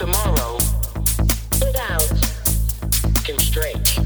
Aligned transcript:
tomorrow 0.00 0.54
without 1.60 2.08
constraint. 3.22 3.98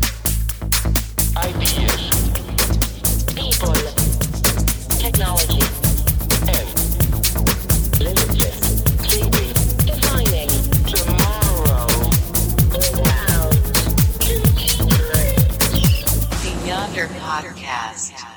Ideas, 1.37 2.11
people, 3.33 3.79
technology, 4.99 5.63
and 6.51 6.67
limitless 8.01 8.83
thinking. 9.07 9.53
Defining 9.87 10.51
tomorrow 10.83 11.87
without 12.73 13.55
constraint. 14.19 15.39
The 16.43 16.55
Yondr 16.67 17.07
Podcast. 17.21 18.35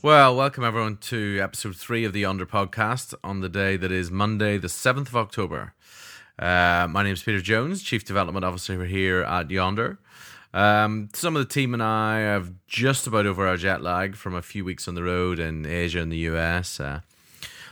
Well, 0.00 0.34
welcome 0.34 0.64
everyone 0.64 0.96
to 0.98 1.40
episode 1.42 1.76
three 1.76 2.06
of 2.06 2.14
the 2.14 2.22
Yondr 2.22 2.46
podcast 2.46 3.12
on 3.22 3.40
the 3.40 3.50
day 3.50 3.76
that 3.76 3.92
is 3.92 4.10
Monday, 4.10 4.56
the 4.56 4.68
7th 4.68 5.08
of 5.08 5.16
October. 5.16 5.74
Uh, 6.38 6.86
my 6.90 7.02
name 7.02 7.14
is 7.14 7.22
Peter 7.22 7.40
Jones, 7.40 7.82
Chief 7.82 8.04
Development 8.04 8.44
Officer 8.44 8.84
here 8.84 9.22
at 9.22 9.48
Yondr. 9.48 9.96
Um, 10.52 11.08
some 11.14 11.34
of 11.34 11.46
the 11.46 11.52
team 11.52 11.72
and 11.72 11.82
I 11.82 12.18
have 12.18 12.52
just 12.66 13.06
about 13.06 13.24
over 13.24 13.46
our 13.46 13.56
jet 13.56 13.80
lag 13.80 14.16
from 14.16 14.34
a 14.34 14.42
few 14.42 14.62
weeks 14.62 14.86
on 14.86 14.94
the 14.94 15.02
road 15.02 15.38
in 15.38 15.64
Asia 15.64 16.00
and 16.00 16.12
the 16.12 16.18
US. 16.18 16.78
Uh, 16.78 17.00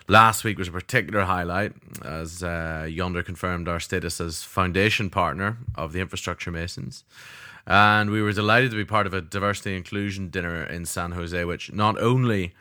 last 0.09 0.45
week 0.45 0.57
was 0.57 0.69
a 0.69 0.73
particular 0.73 1.25
highlight 1.25 1.75
as 2.03 2.43
uh, 2.43 2.87
Yondr 2.89 3.23
confirmed 3.23 3.69
our 3.69 3.81
status 3.81 4.19
as 4.19 4.43
foundation 4.43 5.11
partner 5.11 5.59
of 5.75 5.93
the 5.93 6.01
Infrastructure 6.01 6.51
Masons. 6.51 7.05
And 7.67 8.11
we 8.11 8.23
were 8.23 8.33
delighted 8.33 8.71
to 8.71 8.77
be 8.79 8.85
part 8.87 9.07
of 9.07 9.13
a 9.13 9.21
diversity 9.21 9.77
inclusion 9.77 10.31
dinner 10.31 10.65
in 10.65 10.87
San 10.87 11.13
Jose, 11.13 11.45
which 11.45 11.71
not 11.71 11.99
only 12.01 12.55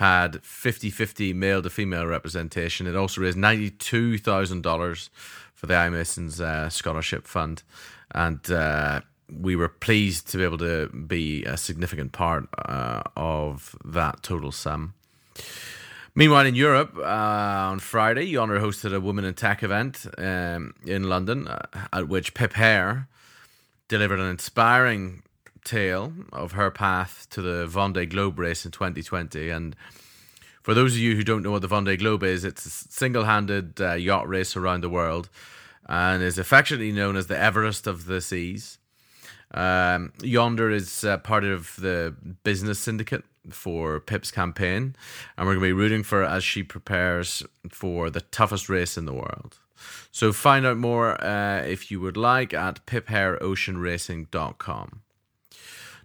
had 0.00 0.42
50 0.42 0.88
50 0.88 1.34
male 1.34 1.60
to 1.60 1.68
female 1.68 2.06
representation, 2.06 2.86
it 2.86 2.96
also 2.96 3.20
raised 3.20 3.36
$92,000 3.36 5.10
for 5.54 5.66
the 5.66 5.74
iMasons 5.74 6.40
uh, 6.40 6.70
Scholarship 6.70 7.26
Fund. 7.26 7.62
And 8.12 8.50
uh, 8.50 9.02
we 9.30 9.56
were 9.56 9.68
pleased 9.68 10.26
to 10.28 10.38
be 10.38 10.44
able 10.44 10.56
to 10.56 10.88
be 10.88 11.44
a 11.44 11.58
significant 11.58 12.12
part 12.12 12.48
uh, 12.56 13.02
of 13.14 13.76
that 13.84 14.22
total 14.22 14.52
sum. 14.52 14.94
Meanwhile, 16.14 16.46
in 16.46 16.54
Europe, 16.54 16.96
uh, 16.96 17.02
on 17.02 17.78
Friday, 17.78 18.32
Yondr 18.32 18.58
hosted 18.58 18.94
a 18.94 19.00
Women 19.00 19.26
in 19.26 19.34
Tech 19.34 19.62
event 19.62 20.06
um, 20.16 20.74
in 20.86 21.10
London, 21.10 21.46
uh, 21.46 21.60
at 21.92 22.08
which 22.08 22.32
Pip 22.32 22.54
Hare 22.54 23.06
delivered 23.88 24.18
an 24.18 24.30
inspiring 24.30 25.22
tale 25.64 26.12
of 26.32 26.52
her 26.52 26.70
path 26.70 27.26
to 27.30 27.42
the 27.42 27.66
Vendée 27.66 28.08
Globe 28.08 28.38
race 28.38 28.64
in 28.64 28.70
2020. 28.70 29.50
And 29.50 29.76
for 30.62 30.74
those 30.74 30.92
of 30.92 30.98
you 30.98 31.16
who 31.16 31.22
don't 31.22 31.42
know 31.42 31.52
what 31.52 31.62
the 31.62 31.68
Vendée 31.68 31.98
Globe 31.98 32.22
is, 32.22 32.44
it's 32.44 32.66
a 32.66 32.70
single 32.70 33.24
handed 33.24 33.80
uh, 33.80 33.94
yacht 33.94 34.28
race 34.28 34.56
around 34.56 34.82
the 34.82 34.90
world 34.90 35.28
and 35.86 36.22
is 36.22 36.38
affectionately 36.38 36.92
known 36.92 37.16
as 37.16 37.26
the 37.26 37.38
Everest 37.38 37.86
of 37.86 38.06
the 38.06 38.20
seas. 38.20 38.78
Um, 39.52 40.12
Yondr 40.18 40.72
is 40.72 41.02
uh, 41.02 41.18
part 41.18 41.44
of 41.44 41.74
the 41.76 42.14
business 42.44 42.78
syndicate 42.78 43.24
for 43.48 43.98
Pip's 43.98 44.30
campaign, 44.30 44.94
and 45.36 45.46
we're 45.46 45.54
going 45.54 45.64
to 45.64 45.68
be 45.68 45.72
rooting 45.72 46.04
for 46.04 46.20
her 46.20 46.24
as 46.24 46.44
she 46.44 46.62
prepares 46.62 47.42
for 47.68 48.10
the 48.10 48.20
toughest 48.20 48.68
race 48.68 48.96
in 48.96 49.06
the 49.06 49.14
world. 49.14 49.58
So 50.12 50.32
find 50.32 50.64
out 50.66 50.76
more 50.76 51.20
uh, 51.24 51.62
if 51.62 51.90
you 51.90 52.00
would 52.00 52.16
like 52.16 52.54
at 52.54 52.86
piphareoceanracing.com. 52.86 55.00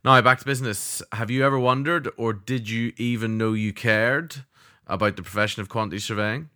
Now, 0.06 0.22
back 0.22 0.38
to 0.38 0.46
business. 0.46 1.02
Have 1.14 1.32
you 1.32 1.44
ever 1.44 1.58
wondered, 1.58 2.12
or 2.16 2.32
did 2.32 2.70
you 2.70 2.94
even 2.96 3.40
know 3.40 3.54
you 3.54 3.74
cared 3.74 4.44
about 4.86 5.16
the 5.16 5.24
profession 5.24 5.62
of 5.62 5.70
quantity 5.70 5.98
surveying? 5.98 6.52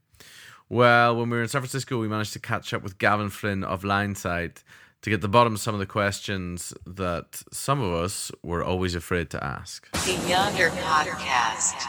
Well, 0.69 1.17
when 1.17 1.31
we 1.31 1.37
were 1.37 1.41
in 1.41 1.49
San 1.49 1.61
Francisco, 1.61 1.99
we 1.99 2.07
managed 2.07 2.33
to 2.33 2.39
catch 2.39 2.75
up 2.75 2.83
with 2.83 2.99
Gavin 2.99 3.31
Flynn 3.31 3.63
of 3.63 3.81
Linesight 3.81 4.61
to 5.01 5.09
get 5.09 5.21
the 5.21 5.27
bottom 5.27 5.55
of 5.55 5.59
some 5.61 5.73
of 5.73 5.79
the 5.79 5.87
questions 5.87 6.75
that 6.85 7.41
some 7.51 7.81
of 7.81 7.91
us 7.91 8.31
were 8.43 8.63
always 8.63 8.93
afraid 8.93 9.31
to 9.31 9.43
ask. 9.43 9.89
The 9.93 10.13
Yondr 10.29 10.69
Podcast. 10.69 11.87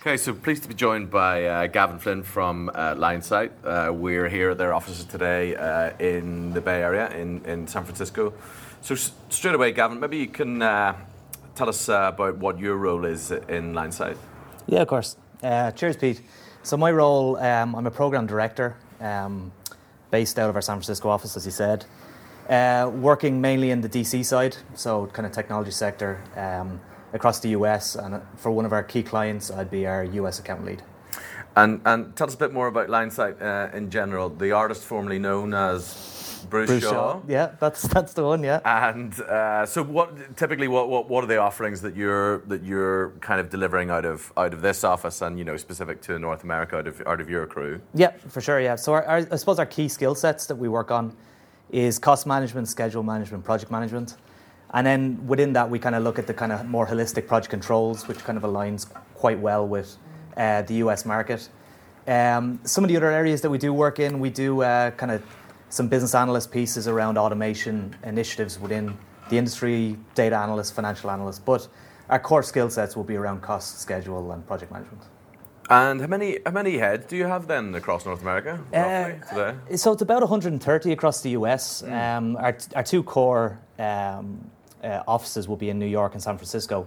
Okay, 0.00 0.16
so 0.16 0.34
pleased 0.34 0.64
to 0.64 0.68
be 0.68 0.74
joined 0.74 1.08
by 1.08 1.44
uh, 1.44 1.66
Gavin 1.68 2.00
Flynn 2.00 2.24
from 2.24 2.68
uh, 2.74 2.96
Linesight. 2.96 3.52
Uh, 3.62 3.92
we're 3.92 4.28
here 4.28 4.50
at 4.50 4.58
their 4.58 4.74
offices 4.74 5.04
today 5.04 5.54
uh, 5.54 5.96
in 6.00 6.52
the 6.52 6.60
Bay 6.60 6.82
Area 6.82 7.10
in, 7.10 7.44
in 7.44 7.68
San 7.68 7.84
Francisco. 7.84 8.34
So, 8.84 8.94
straight 9.30 9.54
away, 9.54 9.72
Gavin, 9.72 9.98
maybe 9.98 10.18
you 10.18 10.26
can 10.26 10.60
uh, 10.60 10.94
tell 11.54 11.70
us 11.70 11.88
uh, 11.88 12.10
about 12.12 12.36
what 12.36 12.58
your 12.58 12.76
role 12.76 13.06
is 13.06 13.30
in 13.30 13.72
Linesight. 13.72 14.18
Yeah, 14.66 14.82
of 14.82 14.88
course. 14.88 15.16
Uh, 15.42 15.70
cheers, 15.70 15.96
Pete. 15.96 16.20
So 16.62 16.76
my 16.76 16.92
role, 16.92 17.38
um, 17.38 17.74
I'm 17.74 17.86
a 17.86 17.90
program 17.90 18.26
director, 18.26 18.76
um, 19.00 19.52
based 20.10 20.38
out 20.38 20.50
of 20.50 20.56
our 20.56 20.60
San 20.60 20.76
Francisco 20.76 21.08
office, 21.08 21.34
as 21.34 21.46
you 21.46 21.50
said, 21.50 21.86
uh, 22.50 22.90
working 22.94 23.40
mainly 23.40 23.70
in 23.70 23.80
the 23.80 23.88
DC 23.88 24.22
side, 24.22 24.58
so 24.74 25.06
kind 25.06 25.24
of 25.24 25.32
technology 25.32 25.70
sector 25.70 26.22
um, 26.36 26.78
across 27.14 27.40
the 27.40 27.48
US. 27.60 27.94
And 27.96 28.20
for 28.36 28.50
one 28.50 28.66
of 28.66 28.74
our 28.74 28.82
key 28.82 29.02
clients, 29.02 29.50
I'd 29.50 29.70
be 29.70 29.86
our 29.86 30.04
US 30.04 30.40
account 30.40 30.62
lead. 30.62 30.82
And, 31.56 31.80
and 31.86 32.14
tell 32.16 32.26
us 32.26 32.34
a 32.34 32.38
bit 32.38 32.52
more 32.52 32.66
about 32.66 32.88
Linesight 32.88 33.40
uh, 33.40 33.74
in 33.74 33.88
general, 33.88 34.28
the 34.28 34.52
artist 34.52 34.82
formerly 34.82 35.18
known 35.18 35.54
as 35.54 36.23
Bruce, 36.44 36.68
Bruce 36.68 36.82
Shaw. 36.82 36.90
Shaw. 36.90 37.20
Yeah, 37.28 37.52
that's 37.60 37.82
that's 37.82 38.12
the 38.12 38.24
one. 38.24 38.42
Yeah. 38.42 38.60
And 38.64 39.18
uh, 39.20 39.66
so, 39.66 39.82
what 39.82 40.36
typically 40.36 40.68
what, 40.68 40.88
what 40.88 41.08
what 41.08 41.24
are 41.24 41.26
the 41.26 41.38
offerings 41.38 41.80
that 41.82 41.96
you're 41.96 42.38
that 42.46 42.62
you're 42.62 43.10
kind 43.20 43.40
of 43.40 43.50
delivering 43.50 43.90
out 43.90 44.04
of 44.04 44.32
out 44.36 44.54
of 44.54 44.62
this 44.62 44.84
office, 44.84 45.22
and 45.22 45.38
you 45.38 45.44
know 45.44 45.56
specific 45.56 46.00
to 46.02 46.18
North 46.18 46.44
America, 46.44 46.76
out 46.76 46.86
of 46.86 47.02
out 47.06 47.20
of 47.20 47.28
your 47.28 47.46
crew? 47.46 47.80
Yeah, 47.94 48.12
for 48.28 48.40
sure. 48.40 48.60
Yeah. 48.60 48.76
So 48.76 48.92
our, 48.92 49.04
our, 49.04 49.16
I 49.30 49.36
suppose 49.36 49.58
our 49.58 49.66
key 49.66 49.88
skill 49.88 50.14
sets 50.14 50.46
that 50.46 50.56
we 50.56 50.68
work 50.68 50.90
on 50.90 51.16
is 51.70 51.98
cost 51.98 52.26
management, 52.26 52.68
schedule 52.68 53.02
management, 53.02 53.44
project 53.44 53.70
management, 53.70 54.16
and 54.72 54.86
then 54.86 55.26
within 55.26 55.52
that 55.54 55.68
we 55.68 55.78
kind 55.78 55.94
of 55.94 56.02
look 56.02 56.18
at 56.18 56.26
the 56.26 56.34
kind 56.34 56.52
of 56.52 56.66
more 56.66 56.86
holistic 56.86 57.26
project 57.26 57.50
controls, 57.50 58.06
which 58.08 58.18
kind 58.18 58.38
of 58.38 58.44
aligns 58.44 58.86
quite 59.14 59.38
well 59.38 59.66
with 59.66 59.96
uh, 60.36 60.62
the 60.62 60.74
US 60.74 61.04
market. 61.04 61.48
Um, 62.06 62.60
some 62.64 62.84
of 62.84 62.88
the 62.88 62.96
other 62.96 63.10
areas 63.10 63.40
that 63.40 63.50
we 63.50 63.58
do 63.58 63.72
work 63.72 63.98
in, 63.98 64.20
we 64.20 64.28
do 64.30 64.62
uh, 64.62 64.90
kind 64.90 65.10
of 65.10 65.22
some 65.74 65.88
business 65.88 66.14
analyst 66.14 66.52
pieces 66.52 66.86
around 66.86 67.18
automation 67.18 67.92
initiatives 68.04 68.60
within 68.60 68.96
the 69.28 69.36
industry, 69.36 69.96
data 70.14 70.36
analysts, 70.36 70.70
financial 70.70 71.10
analysts, 71.10 71.40
but 71.40 71.66
our 72.10 72.20
core 72.20 72.44
skill 72.44 72.70
sets 72.70 72.94
will 72.94 73.02
be 73.02 73.16
around 73.16 73.42
cost, 73.42 73.80
schedule, 73.80 74.30
and 74.30 74.46
project 74.46 74.70
management. 74.70 75.02
And 75.68 76.00
how 76.00 76.06
many 76.06 76.38
how 76.46 76.52
many 76.52 76.78
heads 76.78 77.06
do 77.06 77.16
you 77.16 77.24
have 77.24 77.48
then 77.48 77.74
across 77.74 78.06
North 78.06 78.22
America 78.22 78.60
roughly 78.72 79.20
today? 79.28 79.58
Uh, 79.72 79.76
So 79.76 79.90
it's 79.92 80.02
about 80.02 80.20
130 80.20 80.92
across 80.92 81.22
the 81.22 81.30
US. 81.30 81.82
Um, 81.82 82.36
our, 82.36 82.56
our 82.76 82.84
two 82.84 83.02
core 83.02 83.58
um, 83.78 84.48
uh, 84.84 85.02
offices 85.08 85.48
will 85.48 85.56
be 85.56 85.70
in 85.70 85.78
New 85.80 85.86
York 85.86 86.12
and 86.12 86.22
San 86.22 86.36
Francisco. 86.36 86.86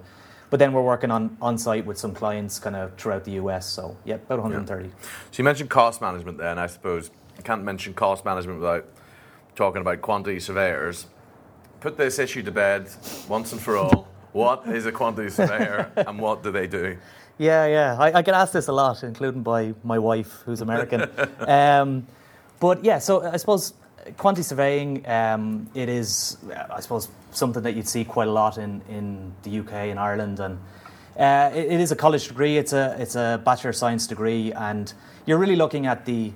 But 0.49 0.59
then 0.59 0.71
we're 0.71 0.83
working 0.93 1.11
on 1.11 1.35
on 1.41 1.57
site 1.57 1.85
with 1.85 1.97
some 1.97 2.13
clients 2.13 2.57
kind 2.59 2.75
of 2.75 2.95
throughout 2.95 3.25
the 3.25 3.31
US. 3.31 3.65
So, 3.67 3.97
yeah, 4.05 4.15
about 4.15 4.39
130. 4.39 4.89
So 4.89 4.93
you 5.33 5.43
mentioned 5.43 5.69
cost 5.69 5.99
management 5.99 6.37
there, 6.37 6.51
and 6.51 6.59
I 6.59 6.67
suppose 6.67 7.11
you 7.37 7.43
can't 7.43 7.63
mention 7.63 7.93
cost 7.93 8.25
management 8.25 8.59
without 8.59 8.85
talking 9.55 9.81
about 9.81 10.01
quantity 10.01 10.39
surveyors. 10.39 11.07
Put 11.79 11.97
this 11.97 12.19
issue 12.19 12.43
to 12.43 12.51
bed 12.51 12.89
once 13.27 13.51
and 13.51 13.61
for 13.61 13.77
all. 13.77 14.07
What 14.33 14.67
is 14.67 14.85
a 14.85 14.91
quantity 14.91 15.29
surveyor, 15.29 15.91
and 15.95 16.19
what 16.19 16.43
do 16.43 16.51
they 16.51 16.67
do? 16.67 16.97
Yeah, 17.37 17.65
yeah. 17.65 17.97
I, 17.97 18.19
I 18.19 18.21
get 18.21 18.33
asked 18.33 18.53
this 18.53 18.67
a 18.67 18.73
lot, 18.73 19.03
including 19.03 19.43
by 19.43 19.73
my 19.83 19.99
wife, 19.99 20.41
who's 20.45 20.61
American. 20.61 21.09
um, 21.39 22.07
but 22.59 22.83
yeah, 22.83 22.99
so 22.99 23.23
I 23.23 23.37
suppose 23.37 23.73
quantity 24.17 24.43
surveying, 24.43 25.07
um, 25.07 25.69
it 25.73 25.89
is, 25.89 26.37
I 26.69 26.79
suppose, 26.79 27.09
something 27.31 27.63
that 27.63 27.75
you'd 27.75 27.87
see 27.87 28.05
quite 28.05 28.27
a 28.27 28.31
lot 28.31 28.57
in, 28.57 28.81
in 28.89 29.33
the 29.43 29.59
UK 29.59 29.73
and 29.73 29.99
Ireland. 29.99 30.39
And 30.39 30.59
uh, 31.17 31.51
it, 31.53 31.71
it 31.73 31.79
is 31.79 31.91
a 31.91 31.95
college 31.95 32.27
degree, 32.27 32.57
it's 32.57 32.73
a, 32.73 32.95
it's 32.99 33.15
a 33.15 33.41
Bachelor 33.43 33.71
of 33.71 33.75
Science 33.75 34.07
degree, 34.07 34.53
and 34.53 34.93
you're 35.25 35.37
really 35.37 35.55
looking 35.55 35.85
at 35.85 36.05
the, 36.05 36.31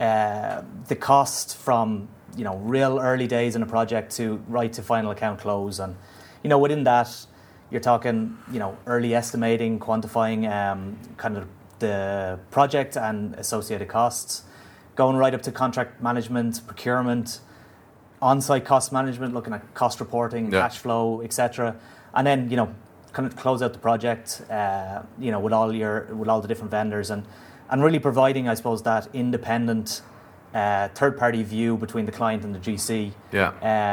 the 0.00 0.96
cost 0.98 1.56
from 1.56 2.08
you 2.36 2.44
know 2.44 2.56
real 2.58 2.98
early 2.98 3.26
days 3.26 3.54
in 3.56 3.62
a 3.62 3.66
project 3.66 4.16
to 4.16 4.42
right 4.48 4.72
to 4.72 4.82
final 4.82 5.10
account 5.10 5.40
close. 5.40 5.78
And 5.78 5.96
you 6.42 6.48
know 6.48 6.58
within 6.58 6.84
that, 6.84 7.26
you're 7.70 7.80
talking, 7.80 8.36
you 8.52 8.58
know, 8.58 8.76
early 8.86 9.14
estimating, 9.14 9.78
quantifying 9.78 10.50
um, 10.50 10.96
kind 11.16 11.36
of 11.36 11.46
the 11.78 12.38
project 12.50 12.96
and 12.96 13.34
associated 13.36 13.88
costs, 13.88 14.42
going 14.96 15.16
right 15.16 15.34
up 15.34 15.42
to 15.42 15.52
contract 15.52 16.02
management, 16.02 16.66
procurement, 16.66 17.40
on-site 18.20 18.64
cost 18.64 18.92
management, 18.92 19.32
looking 19.34 19.52
at 19.54 19.74
cost 19.74 20.00
reporting, 20.00 20.50
Yeah. 20.52 20.62
cash 20.62 20.78
flow, 20.78 21.22
etc. 21.22 21.76
And 22.14 22.26
then, 22.26 22.50
you 22.50 22.56
know, 22.56 22.68
kind 23.12 23.26
of 23.26 23.36
close 23.36 23.62
out 23.62 23.72
the 23.72 23.78
project, 23.78 24.42
uh, 24.50 25.02
you 25.18 25.30
know, 25.30 25.40
with 25.40 25.52
all 25.52 25.74
your 25.74 26.06
with 26.14 26.28
all 26.28 26.40
the 26.40 26.48
different 26.48 26.70
vendors 26.70 27.10
and 27.10 27.24
and 27.70 27.82
really 27.82 27.98
providing, 27.98 28.48
I 28.48 28.54
suppose, 28.54 28.82
that 28.82 29.08
independent 29.12 30.02
uh, 30.54 30.88
third-party 30.88 31.42
view 31.44 31.76
between 31.76 32.06
the 32.06 32.12
client 32.12 32.44
and 32.44 32.54
the 32.54 32.58
GC 32.58 33.12
Yeah. 33.32 33.48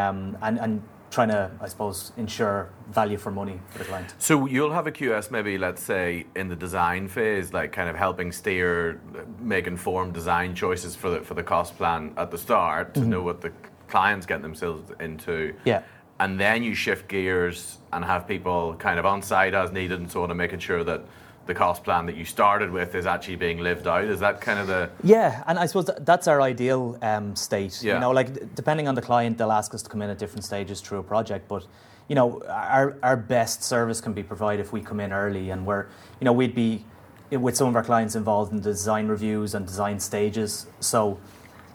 um, 0.09 0.37
and, 0.41 0.59
and 0.59 0.81
trying 1.11 1.29
to, 1.29 1.51
I 1.61 1.67
suppose, 1.67 2.11
ensure 2.17 2.69
value 2.91 3.17
for 3.17 3.31
money 3.31 3.59
for 3.69 3.77
the 3.77 3.85
client. 3.85 4.13
So 4.17 4.47
you'll 4.47 4.73
have 4.73 4.87
a 4.87 4.91
QS 4.91 5.29
maybe, 5.31 5.57
let's 5.57 5.81
say, 5.83 6.25
in 6.35 6.47
the 6.49 6.55
design 6.55 7.07
phase, 7.07 7.53
like 7.53 7.71
kind 7.71 7.89
of 7.89 7.95
helping 7.95 8.31
steer, 8.31 8.99
make 9.39 9.67
informed 9.67 10.13
design 10.13 10.55
choices 10.55 10.95
for 10.95 11.09
the 11.11 11.21
for 11.21 11.33
the 11.35 11.43
cost 11.43 11.77
plan 11.77 12.13
at 12.17 12.31
the 12.31 12.37
start 12.37 12.93
to 12.95 13.01
know 13.01 13.21
what 13.21 13.39
the 13.41 13.51
client's 13.87 14.25
getting 14.25 14.41
themselves 14.43 14.91
into. 14.99 15.53
Yeah. 15.63 15.83
And 16.19 16.39
then 16.39 16.63
you 16.63 16.73
shift 16.73 17.07
gears 17.07 17.77
and 17.93 18.03
have 18.03 18.27
people 18.27 18.75
kind 18.79 18.97
of 18.99 19.05
on 19.05 19.21
site 19.21 19.53
as 19.53 19.71
needed 19.71 19.99
and 19.99 20.11
so 20.11 20.23
on, 20.23 20.31
and 20.31 20.37
making 20.37 20.59
sure 20.59 20.83
that 20.83 21.01
the 21.47 21.53
cost 21.53 21.83
plan 21.83 22.05
that 22.05 22.15
you 22.15 22.25
started 22.25 22.69
with 22.71 22.93
is 22.93 23.05
actually 23.05 23.37
being 23.37 23.59
lived 23.59 23.87
out. 23.87 24.03
Is 24.03 24.19
that 24.19 24.41
kind 24.41 24.59
of 24.59 24.67
the 24.67 24.89
Yeah, 25.03 25.43
and 25.47 25.57
I 25.57 25.65
suppose 25.65 25.89
that's 25.99 26.27
our 26.27 26.41
ideal 26.41 26.97
um, 27.01 27.35
state. 27.35 27.81
Yeah. 27.81 27.95
You 27.95 27.99
know, 28.01 28.11
like 28.11 28.53
depending 28.55 28.87
on 28.87 28.95
the 28.95 29.01
client, 29.01 29.37
they'll 29.37 29.51
ask 29.51 29.73
us 29.73 29.81
to 29.83 29.89
come 29.89 30.01
in 30.01 30.09
at 30.09 30.17
different 30.17 30.43
stages 30.43 30.81
through 30.81 30.99
a 30.99 31.03
project. 31.03 31.47
But 31.47 31.65
you 32.07 32.15
know, 32.15 32.41
our 32.47 32.97
our 33.01 33.17
best 33.17 33.63
service 33.63 34.01
can 34.01 34.13
be 34.13 34.23
provided 34.23 34.61
if 34.65 34.71
we 34.71 34.81
come 34.81 34.99
in 34.99 35.11
early, 35.11 35.49
and 35.49 35.65
we're 35.65 35.87
you 36.19 36.25
know 36.25 36.33
we'd 36.33 36.55
be 36.55 36.83
with 37.31 37.57
some 37.57 37.67
of 37.67 37.75
our 37.75 37.83
clients 37.83 38.15
involved 38.15 38.51
in 38.51 38.57
the 38.61 38.71
design 38.71 39.07
reviews 39.07 39.53
and 39.53 39.65
design 39.65 39.99
stages. 39.99 40.67
So, 40.79 41.19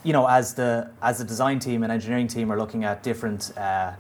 you 0.03 0.13
know, 0.13 0.27
as 0.27 0.55
the 0.55 0.91
as 1.03 1.19
the 1.19 1.25
design 1.25 1.59
team 1.59 1.83
and 1.83 1.93
engineering 1.93 2.29
team 2.29 2.51
are 2.51 2.59
looking 2.59 2.85
at 2.85 3.03
different 3.03 3.57
uh, 3.57 3.93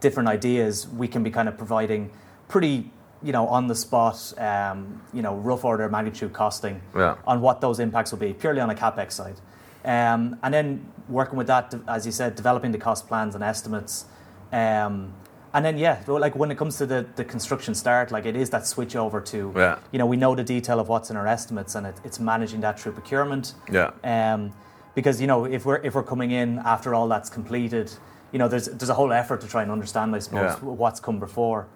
different 0.00 0.28
ideas, 0.28 0.88
we 0.88 1.08
can 1.08 1.22
be 1.22 1.30
kind 1.30 1.48
of 1.48 1.56
providing 1.56 2.10
pretty 2.48 2.90
you 3.22 3.32
know 3.32 3.46
on 3.48 3.66
the 3.66 3.74
spot 3.74 4.32
um, 4.38 5.00
you 5.12 5.22
know 5.22 5.34
rough 5.36 5.64
order 5.64 5.84
of 5.84 5.90
magnitude 5.92 6.32
costing 6.32 6.80
Yeah. 6.94 7.16
on 7.26 7.40
what 7.40 7.60
those 7.60 7.80
impacts 7.80 8.12
will 8.12 8.18
be 8.18 8.32
purely 8.34 8.60
on 8.60 8.70
a 8.70 8.74
capex 8.74 9.12
side, 9.12 9.40
um, 9.84 10.38
and 10.42 10.52
then 10.52 10.86
working 11.08 11.38
with 11.38 11.46
that, 11.46 11.74
as 11.88 12.04
you 12.04 12.12
said, 12.12 12.34
developing 12.34 12.72
the 12.72 12.78
cost 12.78 13.06
plans 13.08 13.34
and 13.34 13.42
estimates, 13.44 14.04
um, 14.52 15.12
and 15.54 15.64
then 15.64 15.78
yeah, 15.78 16.02
like 16.06 16.36
when 16.36 16.50
it 16.50 16.58
comes 16.58 16.76
to 16.78 16.84
the, 16.86 17.06
the 17.16 17.24
construction 17.24 17.74
start, 17.74 18.10
like 18.10 18.26
it 18.26 18.36
is 18.36 18.50
that 18.50 18.66
switch 18.66 18.94
over 18.96 19.20
to 19.22 19.52
Yeah. 19.56 19.78
you 19.92 19.98
know 19.98 20.06
we 20.06 20.16
know 20.16 20.34
the 20.34 20.44
detail 20.44 20.78
of 20.80 20.88
what's 20.88 21.10
in 21.10 21.16
our 21.16 21.26
estimates, 21.26 21.74
and 21.74 21.86
it, 21.86 21.94
it's 22.04 22.20
managing 22.20 22.60
that 22.60 22.78
through 22.78 22.92
procurement. 22.92 23.54
Yeah. 23.70 23.90
Um, 24.04 24.52
because 24.94 25.20
you 25.20 25.26
know 25.26 25.44
if 25.46 25.64
we're 25.64 25.76
if 25.82 25.94
we're 25.94 26.02
coming 26.02 26.30
in 26.32 26.58
after 26.64 26.94
all 26.94 27.08
that's 27.08 27.30
completed, 27.30 27.90
you 28.32 28.38
know 28.38 28.48
there's 28.48 28.66
there's 28.66 28.90
a 28.90 28.94
whole 28.94 29.12
effort 29.12 29.40
to 29.42 29.46
try 29.48 29.62
and 29.62 29.70
understand, 29.70 30.14
I 30.14 30.18
suppose, 30.20 30.52
Yeah. 30.62 30.68
what's 30.68 31.00
come 31.00 31.18
before. 31.18 31.66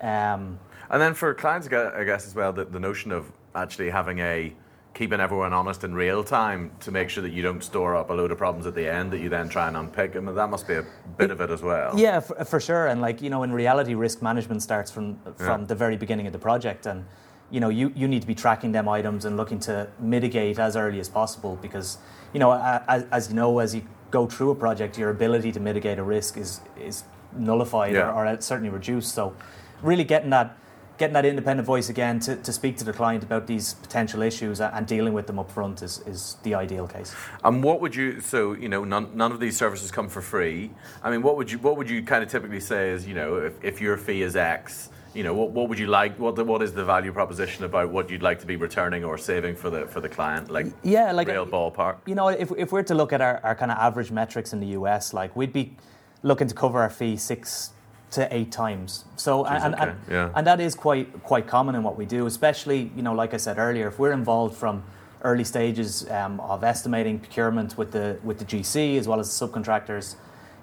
Um, 0.00 0.58
And 0.90 1.00
then 1.02 1.14
for 1.14 1.34
clients, 1.34 1.66
I 1.68 2.04
guess 2.04 2.26
as 2.26 2.34
well, 2.34 2.52
the, 2.52 2.64
the 2.64 2.80
notion 2.80 3.12
of 3.12 3.30
actually 3.54 3.90
having 3.90 4.18
a 4.20 4.52
keeping 4.94 5.20
everyone 5.20 5.52
honest 5.52 5.84
in 5.84 5.94
real 5.94 6.24
time 6.24 6.70
to 6.80 6.90
make 6.90 7.10
sure 7.10 7.22
that 7.22 7.30
you 7.32 7.42
don't 7.42 7.62
store 7.62 7.94
up 7.94 8.08
a 8.08 8.12
load 8.14 8.32
of 8.32 8.38
problems 8.38 8.66
at 8.66 8.74
the 8.74 8.90
end 8.90 9.10
that 9.12 9.18
you 9.20 9.28
then 9.28 9.46
try 9.46 9.68
and 9.68 9.76
unpick. 9.76 10.16
I 10.16 10.20
mean, 10.20 10.34
that 10.34 10.48
must 10.48 10.66
be 10.66 10.72
a 10.74 10.86
bit 11.18 11.30
of 11.30 11.42
it 11.42 11.50
as 11.50 11.60
well. 11.60 11.98
Yeah, 11.98 12.20
for, 12.20 12.42
for 12.46 12.60
sure. 12.60 12.86
And 12.86 13.02
like 13.02 13.20
you 13.20 13.28
know, 13.28 13.42
in 13.42 13.52
reality, 13.52 13.94
risk 13.94 14.22
management 14.22 14.62
starts 14.62 14.90
from 14.90 15.18
from 15.36 15.60
Yeah. 15.62 15.66
the 15.66 15.74
very 15.74 15.96
beginning 15.98 16.26
of 16.26 16.32
the 16.32 16.38
project, 16.38 16.86
and 16.86 17.04
you 17.50 17.60
know, 17.60 17.68
you, 17.68 17.92
you 17.94 18.08
need 18.08 18.22
to 18.22 18.26
be 18.26 18.34
tracking 18.34 18.72
them 18.72 18.88
items 18.88 19.24
and 19.26 19.36
looking 19.36 19.60
to 19.60 19.86
mitigate 20.00 20.58
as 20.58 20.76
early 20.76 20.98
as 20.98 21.08
possible 21.08 21.56
because 21.62 21.98
you 22.32 22.40
know, 22.40 22.52
as, 22.88 23.04
as 23.12 23.28
you 23.28 23.34
know, 23.34 23.58
as 23.58 23.74
you 23.74 23.82
go 24.10 24.26
through 24.26 24.50
a 24.50 24.54
project, 24.54 24.98
your 24.98 25.10
ability 25.10 25.52
to 25.52 25.60
mitigate 25.60 25.98
a 25.98 26.02
risk 26.02 26.38
is 26.38 26.60
is 26.80 27.04
nullified 27.36 27.92
Yeah. 27.92 28.10
or, 28.12 28.26
or 28.26 28.40
certainly 28.40 28.70
reduced. 28.70 29.14
So, 29.14 29.34
really 29.82 30.04
getting 30.04 30.30
that. 30.30 30.56
Getting 30.98 31.14
that 31.14 31.26
independent 31.26 31.66
voice 31.66 31.88
again 31.88 32.20
to, 32.20 32.36
to 32.36 32.52
speak 32.52 32.76
to 32.78 32.84
the 32.84 32.92
client 32.92 33.22
about 33.22 33.46
these 33.46 33.74
potential 33.74 34.22
issues 34.22 34.60
and 34.60 34.86
dealing 34.86 35.12
with 35.12 35.26
them 35.26 35.38
up 35.38 35.50
front 35.50 35.82
is, 35.82 36.00
is 36.06 36.36
the 36.42 36.54
ideal 36.54 36.86
case. 36.86 37.14
And 37.44 37.62
what 37.62 37.80
would 37.80 37.94
you? 37.94 38.20
So 38.20 38.54
you 38.54 38.68
know, 38.68 38.84
none, 38.84 39.14
none 39.14 39.32
of 39.32 39.40
these 39.40 39.56
services 39.56 39.90
come 39.90 40.08
for 40.08 40.22
free. 40.22 40.70
I 41.02 41.10
mean, 41.10 41.22
what 41.22 41.36
would 41.36 41.50
you? 41.50 41.58
What 41.58 41.76
would 41.76 41.90
you 41.90 42.02
kind 42.02 42.22
of 42.22 42.30
typically 42.30 42.60
say 42.60 42.90
is, 42.90 43.06
you 43.06 43.14
know, 43.14 43.36
if, 43.36 43.62
if 43.62 43.80
your 43.80 43.96
fee 43.96 44.22
is 44.22 44.36
X, 44.36 44.88
you 45.16 45.22
know, 45.22 45.32
what, 45.32 45.50
what 45.50 45.68
would 45.68 45.78
you 45.78 45.86
like? 45.86 46.18
What 46.18 46.36
the, 46.36 46.44
what 46.44 46.62
is 46.62 46.72
the 46.72 46.84
value 46.84 47.12
proposition 47.12 47.64
about 47.64 47.90
what 47.90 48.10
you'd 48.10 48.22
like 48.22 48.38
to 48.40 48.46
be 48.46 48.56
returning 48.56 49.02
or 49.04 49.16
saving 49.16 49.56
for 49.56 49.70
the 49.70 49.86
for 49.86 50.00
the 50.00 50.08
client? 50.08 50.50
Like 50.50 50.66
Yeah, 50.82 51.12
like 51.12 51.28
real 51.28 51.46
ballpark. 51.46 51.96
You 52.06 52.14
know, 52.14 52.28
if, 52.28 52.52
if 52.56 52.70
we're 52.70 52.82
to 52.84 52.94
look 52.94 53.12
at 53.12 53.20
our, 53.20 53.40
our 53.42 53.54
kind 53.54 53.70
of 53.70 53.78
average 53.78 54.10
metrics 54.10 54.52
in 54.52 54.60
the 54.60 54.68
US, 54.78 55.14
like 55.14 55.34
we'd 55.34 55.52
be 55.52 55.74
looking 56.22 56.48
to 56.48 56.54
cover 56.54 56.80
our 56.80 56.90
fee 56.90 57.16
six 57.16 57.70
to 58.12 58.34
eight 58.34 58.52
times. 58.52 59.04
So 59.16 59.44
Jeez, 59.44 59.60
and, 59.64 59.74
okay, 59.74 59.82
and, 59.84 59.98
yeah. 60.10 60.30
and 60.34 60.46
that 60.46 60.60
is 60.60 60.74
quite 60.74 61.22
quite 61.24 61.46
common 61.46 61.74
in 61.74 61.82
what 61.82 61.96
we 61.96 62.06
do, 62.06 62.26
especially 62.26 62.90
you 62.96 63.02
know, 63.02 63.12
like 63.14 63.34
I 63.34 63.36
said 63.38 63.58
earlier, 63.58 63.88
if 63.88 63.98
we're 63.98 64.12
involved 64.12 64.56
from 64.56 64.84
early 65.22 65.44
stages 65.44 66.08
um, 66.10 66.38
of 66.40 66.62
estimating 66.62 67.18
procurement 67.18 67.76
with 67.76 67.90
the 67.92 68.18
with 68.22 68.38
the 68.38 68.44
GC 68.44 68.98
as 68.98 69.08
well 69.08 69.18
as 69.20 69.26
the 69.38 69.46
subcontractors, 69.46 70.16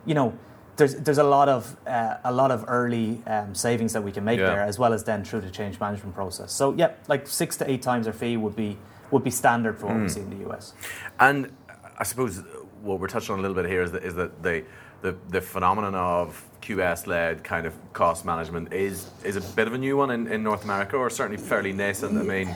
you 0.05 0.13
know. 0.13 0.33
There's, 0.75 0.95
there's 0.95 1.19
a 1.19 1.23
lot 1.23 1.49
of 1.49 1.77
uh, 1.85 2.17
a 2.23 2.31
lot 2.33 2.49
of 2.49 2.65
early 2.67 3.21
um, 3.27 3.53
savings 3.53 3.93
that 3.93 4.01
we 4.03 4.11
can 4.11 4.23
make 4.23 4.39
Yeah. 4.39 4.47
there, 4.47 4.61
as 4.63 4.79
well 4.79 4.91
as 4.91 5.03
then 5.03 5.23
through 5.23 5.41
the 5.41 5.51
change 5.51 5.79
management 5.79 6.15
process. 6.15 6.51
So 6.51 6.73
yeah, 6.73 6.93
like 7.07 7.27
six 7.27 7.55
to 7.57 7.69
eight 7.69 7.83
times 7.83 8.07
our 8.07 8.13
fee 8.13 8.37
would 8.37 8.55
be 8.55 8.75
would 9.11 9.23
be 9.23 9.29
standard 9.29 9.77
for 9.77 9.85
what 9.85 9.97
Hmm. 9.97 10.01
we 10.03 10.09
see 10.09 10.21
in 10.21 10.31
the 10.31 10.49
US. 10.49 10.73
And 11.19 11.51
I 11.99 12.03
suppose 12.03 12.41
what 12.81 12.99
we're 12.99 13.07
touching 13.07 13.33
on 13.33 13.37
a 13.39 13.41
little 13.43 13.53
bit 13.55 13.67
here 13.69 13.83
is 13.83 13.91
that, 13.91 14.03
is 14.03 14.15
that 14.15 14.41
the, 14.41 14.63
the, 15.03 15.15
the 15.29 15.41
phenomenon 15.41 15.93
of 15.93 16.43
QS 16.61 17.07
led 17.07 17.43
kind 17.43 17.67
of 17.67 17.73
cost 17.91 18.23
management 18.25 18.71
is, 18.73 19.11
is 19.25 19.35
a 19.35 19.41
bit 19.41 19.67
of 19.67 19.73
a 19.73 19.77
new 19.77 19.97
one 19.97 20.09
in, 20.11 20.27
in 20.27 20.41
North 20.41 20.63
America, 20.63 20.95
or 20.95 21.09
certainly 21.09 21.37
fairly 21.41 21.73
nascent. 21.73 22.17
I 22.17 22.23
mean, 22.23 22.55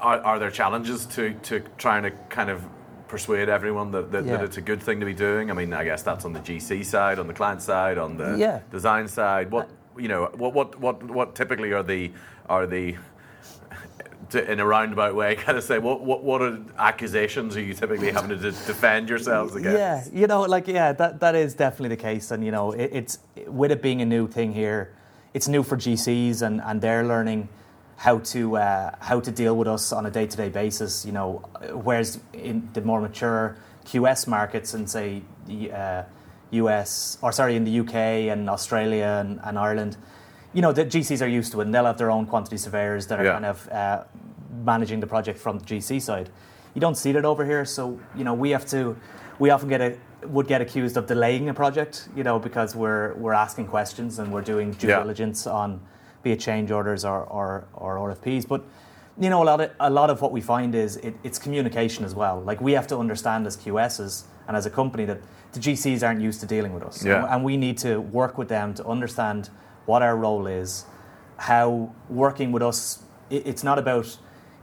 are, 0.00 0.18
are 0.20 0.38
there 0.40 0.50
challenges 0.50 1.06
to, 1.06 1.34
to 1.44 1.60
trying 1.78 2.02
to 2.02 2.10
kind 2.28 2.50
of 2.50 2.64
persuade 3.06 3.48
everyone 3.48 3.92
that, 3.92 4.10
that, 4.10 4.26
that 4.26 4.42
it's 4.42 4.56
a 4.56 4.60
good 4.60 4.82
thing 4.82 4.98
to 4.98 5.06
be 5.06 5.14
doing? 5.14 5.48
I 5.48 5.54
mean, 5.54 5.72
I 5.72 5.84
guess 5.84 6.02
that's 6.02 6.24
on 6.24 6.32
the 6.32 6.40
GC 6.40 6.84
side, 6.84 7.20
on 7.20 7.28
the 7.28 7.34
client 7.34 7.62
side, 7.62 7.96
on 7.96 8.16
the 8.16 8.36
Yeah. 8.36 8.60
design 8.72 9.06
side. 9.06 9.52
What 9.52 9.70
you 9.96 10.08
know, 10.08 10.30
what, 10.36 10.52
what, 10.52 10.78
what, 10.78 11.02
what 11.04 11.34
typically 11.34 11.72
are 11.72 11.82
the 11.82 12.12
are 12.50 12.66
the 12.66 12.96
to, 14.30 14.50
in 14.50 14.60
a 14.60 14.66
roundabout 14.66 15.14
way, 15.14 15.34
kind 15.46 15.56
of 15.56 15.64
say 15.64 15.78
what 15.78 16.00
what 16.02 16.22
what 16.22 16.42
are 16.42 16.58
accusations 16.78 17.56
are 17.56 17.62
you 17.62 17.74
typically 17.74 18.12
having 18.12 18.30
to 18.30 18.36
de- 18.36 18.50
defend 18.50 19.08
yourselves 19.08 19.54
against? 19.54 19.78
Yeah, 19.78 20.04
you 20.12 20.26
know, 20.26 20.42
like 20.42 20.66
yeah, 20.68 20.92
that 20.92 21.20
that 21.20 21.34
is 21.34 21.54
definitely 21.54 21.90
the 21.90 22.02
case, 22.02 22.30
and 22.30 22.44
you 22.44 22.50
know, 22.50 22.72
it, 22.72 22.90
it's 22.92 23.18
with 23.46 23.70
it 23.70 23.82
being 23.82 24.02
a 24.02 24.06
new 24.06 24.28
thing 24.28 24.52
here, 24.52 24.94
it's 25.34 25.48
new 25.48 25.62
for 25.62 25.76
GCs, 25.76 26.42
and 26.42 26.60
and 26.62 26.80
they're 26.80 27.04
learning 27.04 27.48
how 27.96 28.18
to 28.18 28.56
uh, 28.56 28.94
how 29.00 29.20
to 29.20 29.30
deal 29.30 29.56
with 29.56 29.68
us 29.68 29.92
on 29.92 30.06
a 30.06 30.10
day 30.10 30.26
to 30.26 30.36
day 30.36 30.48
basis. 30.48 31.04
You 31.04 31.12
know, 31.12 31.44
whereas 31.72 32.20
in 32.32 32.68
the 32.72 32.82
more 32.82 33.00
mature 33.00 33.56
QS 33.86 34.26
markets 34.26 34.74
and 34.74 34.88
say 34.88 35.22
the 35.46 35.72
uh, 35.72 36.02
US 36.50 37.18
or 37.22 37.32
sorry 37.32 37.56
in 37.56 37.64
the 37.64 37.80
UK 37.80 37.94
and 38.32 38.48
Australia 38.50 39.18
and, 39.20 39.40
and 39.42 39.58
Ireland, 39.58 39.96
you 40.52 40.62
know, 40.62 40.72
the 40.72 40.84
GCs 40.84 41.22
are 41.22 41.28
used 41.28 41.52
to 41.52 41.60
it, 41.60 41.64
and 41.64 41.74
they'll 41.74 41.84
have 41.84 41.98
their 41.98 42.10
own 42.10 42.26
quantity 42.26 42.56
surveyors 42.56 43.06
that 43.08 43.18
are 43.20 43.24
Yeah. 43.24 43.32
kind 43.32 43.44
of 43.46 43.68
uh, 43.70 44.04
managing 44.64 45.00
the 45.00 45.06
project 45.06 45.38
from 45.38 45.58
the 45.58 45.64
GC 45.64 46.00
side. 46.00 46.30
You 46.74 46.80
don't 46.80 46.96
see 46.96 47.12
that 47.12 47.24
over 47.24 47.44
here, 47.44 47.64
so 47.64 47.98
you 48.14 48.24
know 48.24 48.34
we 48.34 48.50
have 48.50 48.66
to. 48.66 48.96
We 49.38 49.50
often 49.50 49.68
get 49.68 49.80
a 49.80 49.96
would 50.26 50.46
get 50.48 50.60
accused 50.60 50.96
of 50.96 51.06
delaying 51.06 51.48
a 51.48 51.54
project, 51.54 52.08
you 52.16 52.22
know, 52.24 52.38
because 52.38 52.74
we're 52.74 53.14
we're 53.14 53.34
asking 53.34 53.66
questions 53.68 54.18
and 54.18 54.32
we're 54.32 54.42
doing 54.42 54.72
due 54.72 54.88
Yeah. 54.88 55.00
diligence 55.02 55.46
on 55.46 55.80
be 56.22 56.32
it 56.32 56.40
change 56.40 56.70
orders 56.70 57.04
or, 57.04 57.22
or 57.24 57.64
or 57.74 57.98
RFPs. 57.98 58.46
But 58.48 58.62
you 59.18 59.30
know, 59.30 59.42
a 59.42 59.44
lot 59.44 59.60
of 59.60 59.70
a 59.80 59.90
lot 59.90 60.10
of 60.10 60.20
what 60.22 60.32
we 60.32 60.40
find 60.40 60.74
is 60.74 60.96
it, 60.96 61.14
it's 61.22 61.38
communication 61.38 62.04
as 62.04 62.14
well. 62.14 62.40
Like 62.40 62.60
we 62.60 62.72
have 62.72 62.86
to 62.88 62.98
understand 62.98 63.46
as 63.46 63.56
QSs 63.56 64.24
and 64.48 64.56
as 64.56 64.66
a 64.66 64.70
company 64.70 65.04
that 65.06 65.18
the 65.52 65.60
GCs 65.60 66.02
aren't 66.06 66.20
used 66.20 66.40
to 66.40 66.46
dealing 66.46 66.72
with 66.74 66.82
us, 66.82 67.04
Yeah. 67.04 67.26
and 67.34 67.44
we 67.44 67.56
need 67.56 67.78
to 67.78 68.00
work 68.00 68.36
with 68.38 68.48
them 68.48 68.74
to 68.74 68.86
understand 68.86 69.48
what 69.86 70.02
our 70.02 70.16
role 70.16 70.46
is, 70.46 70.84
how 71.38 71.92
working 72.08 72.52
with 72.52 72.62
us. 72.62 73.02
It, 73.30 73.46
it's 73.46 73.64
not 73.64 73.78
about 73.78 74.16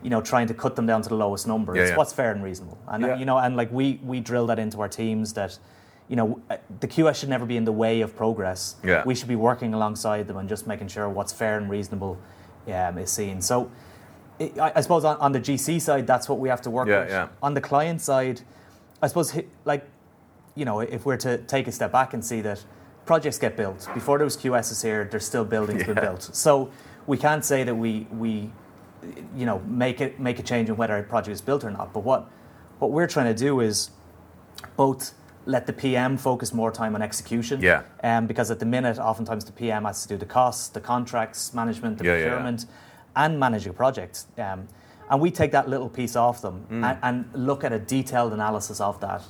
you 0.03 0.09
know 0.09 0.21
trying 0.21 0.47
to 0.47 0.53
cut 0.53 0.75
them 0.75 0.85
down 0.85 1.01
to 1.01 1.09
the 1.09 1.15
lowest 1.15 1.47
number. 1.47 1.75
Yeah, 1.75 1.81
it's 1.83 1.91
yeah. 1.91 1.97
what's 1.97 2.13
fair 2.13 2.31
and 2.31 2.43
reasonable, 2.43 2.77
and 2.87 3.03
Yeah. 3.03 3.17
you 3.17 3.25
know, 3.25 3.37
and 3.37 3.55
like 3.57 3.71
we 3.71 3.99
we 4.03 4.19
drill 4.19 4.47
that 4.47 4.59
into 4.59 4.79
our 4.81 4.89
teams 4.89 5.33
that. 5.33 5.57
You 6.09 6.17
know, 6.17 6.41
uh, 6.49 6.57
the 6.81 6.87
QS 6.87 7.15
should 7.15 7.29
never 7.29 7.45
be 7.45 7.55
in 7.55 7.63
the 7.63 7.71
way 7.71 8.01
of 8.01 8.13
progress. 8.13 8.75
Yeah. 8.83 9.03
We 9.05 9.15
should 9.15 9.29
be 9.29 9.37
working 9.37 9.73
alongside 9.73 10.27
them 10.27 10.35
and 10.35 10.49
just 10.49 10.67
making 10.67 10.89
sure 10.89 11.07
what's 11.07 11.31
fair 11.31 11.57
and 11.57 11.69
reasonable 11.69 12.19
um, 12.67 12.97
is 12.97 13.09
seen. 13.09 13.41
So, 13.41 13.71
it, 14.37 14.59
I, 14.59 14.73
I 14.75 14.81
suppose 14.81 15.05
on, 15.05 15.15
on 15.17 15.31
the 15.31 15.39
GC 15.39 15.79
side, 15.79 16.05
that's 16.05 16.27
what 16.27 16.39
we 16.39 16.49
have 16.49 16.61
to 16.63 16.69
work 16.69 16.89
Yeah, 16.89 16.99
with. 16.99 17.09
yeah. 17.09 17.27
On 17.41 17.53
the 17.53 17.61
client 17.61 18.01
side, 18.01 18.41
I 19.01 19.07
suppose, 19.07 19.33
like, 19.63 19.87
you 20.55 20.65
know, 20.65 20.81
if 20.81 21.05
we're 21.05 21.17
to 21.17 21.37
take 21.37 21.67
a 21.67 21.71
step 21.71 21.93
back 21.93 22.13
and 22.13 22.23
see 22.23 22.41
that 22.41 22.63
projects 23.05 23.37
get 23.37 23.57
built 23.57 23.87
before 23.93 24.17
there 24.17 24.25
was 24.25 24.37
QSs 24.37 24.81
here, 24.83 25.07
there's 25.09 25.25
still 25.25 25.45
buildings 25.45 25.83
being 25.83 25.97
Yeah. 25.97 26.03
built. 26.05 26.23
So 26.33 26.69
we 27.07 27.17
can't 27.17 27.43
say 27.43 27.63
that 27.63 27.75
we 27.75 28.07
we, 28.11 28.51
you 29.35 29.45
know, 29.45 29.59
make 29.67 29.99
it 30.01 30.19
make 30.19 30.39
a 30.39 30.43
change 30.43 30.69
in 30.69 30.75
whether 30.77 30.97
a 30.97 31.03
project 31.03 31.33
is 31.33 31.41
built 31.41 31.63
or 31.63 31.71
not. 31.71 31.93
But 31.93 32.03
what 32.03 32.29
what 32.79 32.91
we're 32.91 33.07
trying 33.07 33.33
to 33.35 33.39
do 33.47 33.59
is 33.59 33.89
both 34.77 35.13
let 35.45 35.67
the 35.67 35.73
PM 35.73 36.15
focus 36.17 36.53
more 36.53 36.71
time 36.71 36.95
on 36.95 37.01
execution. 37.01 37.59
Yeah. 37.61 37.81
Um, 38.03 38.27
because 38.27 38.49
at 38.49 38.59
the 38.59 38.65
minute, 38.65 38.97
oftentimes 38.97 39.43
the 39.43 39.51
PM 39.51 39.83
has 39.83 40.01
to 40.03 40.07
do 40.07 40.17
the 40.17 40.25
costs, 40.25 40.69
the 40.69 40.79
contracts, 40.79 41.53
management, 41.53 41.97
the 41.97 42.05
Yeah, 42.05 42.11
yeah, 42.11 42.17
yeah. 42.19 42.23
procurement, 42.29 42.65
and 43.15 43.37
manage 43.39 43.67
a 43.67 43.73
project. 43.73 44.23
Um, 44.37 44.67
and 45.09 45.19
we 45.21 45.31
take 45.31 45.51
that 45.51 45.67
little 45.67 45.89
piece 45.89 46.15
off 46.15 46.41
them 46.41 46.65
Mm. 46.71 46.83
and, 46.85 46.97
and 47.33 47.45
look 47.47 47.65
at 47.65 47.73
a 47.73 47.79
detailed 47.79 48.31
analysis 48.31 48.79
of 48.79 49.01
that, 49.01 49.21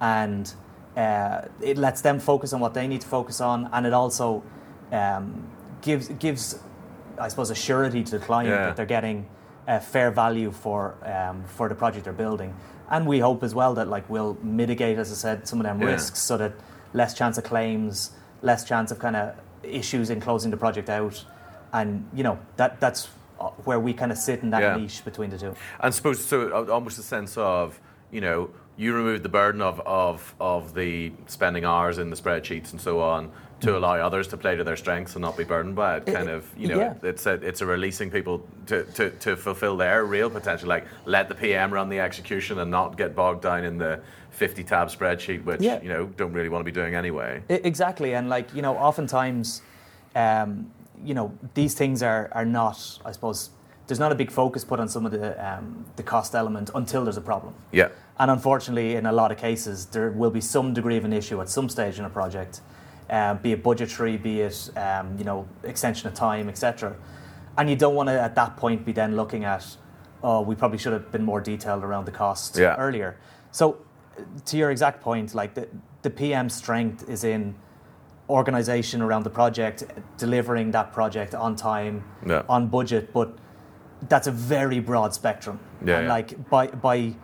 and 0.00 0.54
uh, 0.96 1.42
it 1.60 1.78
lets 1.78 2.00
them 2.00 2.18
focus 2.20 2.52
on 2.52 2.60
what 2.60 2.74
they 2.74 2.86
need 2.88 3.00
to 3.02 3.06
focus 3.08 3.40
on, 3.40 3.68
and 3.72 3.86
it 3.86 3.92
also 3.92 4.42
um, 4.92 5.46
gives 5.82 6.08
gives, 6.18 6.58
I 7.18 7.28
suppose, 7.28 7.50
a 7.50 7.54
surety 7.54 8.02
to 8.04 8.18
the 8.18 8.24
client 8.24 8.48
Yeah. 8.50 8.66
that 8.66 8.76
they're 8.76 8.86
getting 8.86 9.26
a 9.68 9.78
fair 9.80 10.10
value 10.10 10.50
for 10.50 10.94
um, 11.04 11.44
for 11.44 11.68
the 11.68 11.74
project 11.74 12.04
they're 12.04 12.12
building. 12.12 12.54
And 12.90 13.06
we 13.06 13.20
hope 13.20 13.44
as 13.44 13.54
well 13.54 13.74
that 13.74 13.86
like 13.88 14.08
we'll 14.10 14.36
mitigate, 14.42 14.98
as 14.98 15.12
I 15.12 15.14
said, 15.14 15.46
some 15.46 15.60
of 15.60 15.64
them 15.66 15.80
Yeah. 15.80 15.86
risks 15.92 16.18
so 16.20 16.36
that 16.38 16.52
less 16.92 17.14
chance 17.14 17.38
of 17.38 17.44
claims, 17.44 18.10
less 18.42 18.64
chance 18.64 18.90
of 18.90 18.98
kind 18.98 19.14
of 19.16 19.34
issues 19.62 20.10
in 20.10 20.20
closing 20.20 20.50
the 20.50 20.56
project 20.56 20.88
out, 20.90 21.24
and 21.72 22.04
you 22.12 22.24
know 22.24 22.38
that 22.56 22.80
that's 22.80 23.08
uh, 23.40 23.48
where 23.64 23.78
we 23.78 23.92
kind 23.94 24.10
of 24.10 24.18
sit 24.18 24.42
in 24.42 24.50
that 24.50 24.60
Yeah. 24.62 24.76
niche 24.76 25.04
between 25.04 25.30
the 25.30 25.38
two. 25.38 25.54
And 25.78 25.94
suppose 25.94 26.24
so 26.24 26.48
uh, 26.48 26.72
almost 26.72 26.98
a 26.98 27.02
sense 27.02 27.36
of 27.36 27.78
you 28.10 28.20
know 28.20 28.50
you 28.80 28.94
remove 28.94 29.22
the 29.22 29.28
burden 29.28 29.60
of 29.60 29.78
of 29.80 30.34
of 30.40 30.74
the 30.74 31.12
spending 31.26 31.64
hours 31.66 31.98
in 31.98 32.08
the 32.08 32.16
spreadsheets 32.16 32.72
and 32.72 32.80
so 32.80 33.00
on 33.00 33.30
to 33.60 33.76
allow 33.76 33.92
others 33.96 34.26
to 34.28 34.38
play 34.38 34.56
to 34.56 34.64
their 34.64 34.76
strengths 34.76 35.14
and 35.16 35.20
not 35.20 35.36
be 35.36 35.44
burdened 35.44 35.76
by 35.76 35.98
it. 35.98 36.06
Kind 36.06 36.30
of 36.30 36.50
you 36.56 36.68
know 36.68 36.78
yeah. 36.78 36.94
it's 37.02 37.26
a 37.26 37.34
it's 37.34 37.60
a 37.60 37.66
releasing 37.66 38.10
people 38.10 38.42
to, 38.66 38.84
to 38.84 39.10
to 39.10 39.36
fulfill 39.36 39.76
their 39.76 40.06
real 40.06 40.30
potential. 40.30 40.66
Like 40.66 40.86
let 41.04 41.28
the 41.28 41.34
PM 41.34 41.70
run 41.70 41.90
the 41.90 42.00
execution 42.00 42.58
and 42.58 42.70
not 42.70 42.96
get 42.96 43.14
bogged 43.14 43.42
down 43.42 43.64
in 43.64 43.76
the 43.76 44.00
fifty 44.30 44.64
tab 44.64 44.88
spreadsheet, 44.88 45.44
which 45.44 45.60
Yeah. 45.60 45.82
you 45.82 45.90
know 45.90 46.06
don't 46.16 46.32
really 46.32 46.48
want 46.48 46.60
to 46.64 46.72
be 46.72 46.72
doing 46.72 46.94
anyway. 46.94 47.42
Exactly, 47.50 48.14
and 48.14 48.30
like 48.30 48.54
you 48.54 48.62
know, 48.62 48.74
oftentimes, 48.76 49.60
um, 50.16 50.70
you 51.04 51.12
know, 51.12 51.36
these 51.52 51.74
things 51.74 52.02
are 52.02 52.30
are 52.32 52.46
not. 52.46 52.98
I 53.04 53.12
suppose 53.12 53.50
there's 53.90 54.00
not 54.00 54.12
a 54.12 54.14
big 54.14 54.30
focus 54.30 54.64
put 54.64 54.78
on 54.80 54.88
some 54.88 55.04
of 55.04 55.12
the 55.12 55.28
um, 55.44 55.84
the 55.96 56.02
cost 56.02 56.34
element 56.34 56.70
until 56.74 57.04
there's 57.04 57.18
a 57.18 57.20
problem. 57.32 57.52
Yeah. 57.72 57.88
And 58.20 58.30
unfortunately, 58.30 58.96
in 58.96 59.06
a 59.06 59.12
lot 59.12 59.32
of 59.32 59.38
cases, 59.38 59.86
there 59.86 60.10
will 60.10 60.30
be 60.30 60.42
some 60.42 60.74
degree 60.74 60.98
of 60.98 61.06
an 61.06 61.12
issue 61.14 61.40
at 61.40 61.48
some 61.48 61.70
stage 61.70 61.98
in 61.98 62.04
a 62.04 62.10
project, 62.10 62.60
um, 63.08 63.38
be 63.38 63.52
it 63.52 63.62
budgetary, 63.62 64.18
be 64.18 64.42
it 64.42 64.70
um, 64.76 65.16
you 65.16 65.24
know 65.24 65.48
extension 65.64 66.06
of 66.06 66.12
time, 66.12 66.50
etc. 66.50 66.94
And 67.56 67.70
you 67.70 67.76
don't 67.76 67.94
want 67.94 68.10
to 68.10 68.20
at 68.20 68.34
that 68.34 68.58
point 68.58 68.84
be 68.84 68.92
then 68.92 69.16
looking 69.16 69.44
at, 69.44 69.66
oh, 70.22 70.42
we 70.42 70.54
probably 70.54 70.76
should 70.76 70.92
have 70.92 71.10
been 71.10 71.24
more 71.24 71.40
detailed 71.40 71.82
around 71.82 72.04
the 72.04 72.10
cost 72.12 72.58
Yeah. 72.58 72.76
earlier. 72.76 73.16
So, 73.52 73.78
uh, 74.18 74.22
to 74.44 74.56
your 74.58 74.70
exact 74.70 75.00
point, 75.00 75.34
like 75.34 75.54
the 75.54 75.66
the 76.02 76.10
PM 76.10 76.50
strength 76.50 77.08
is 77.08 77.24
in 77.24 77.54
organization 78.28 79.00
around 79.00 79.22
the 79.24 79.30
project, 79.30 79.84
delivering 80.18 80.72
that 80.72 80.92
project 80.92 81.34
on 81.34 81.56
time, 81.56 82.04
Yeah. 82.26 82.42
on 82.50 82.68
budget, 82.68 83.14
but 83.14 83.28
that's 84.10 84.26
a 84.26 84.30
very 84.32 84.78
broad 84.80 85.14
spectrum. 85.14 85.58
Yeah, 85.84 85.96
and 85.96 86.06
yeah. 86.06 86.14
like 86.16 86.50
by 86.50 86.66
by 86.66 87.14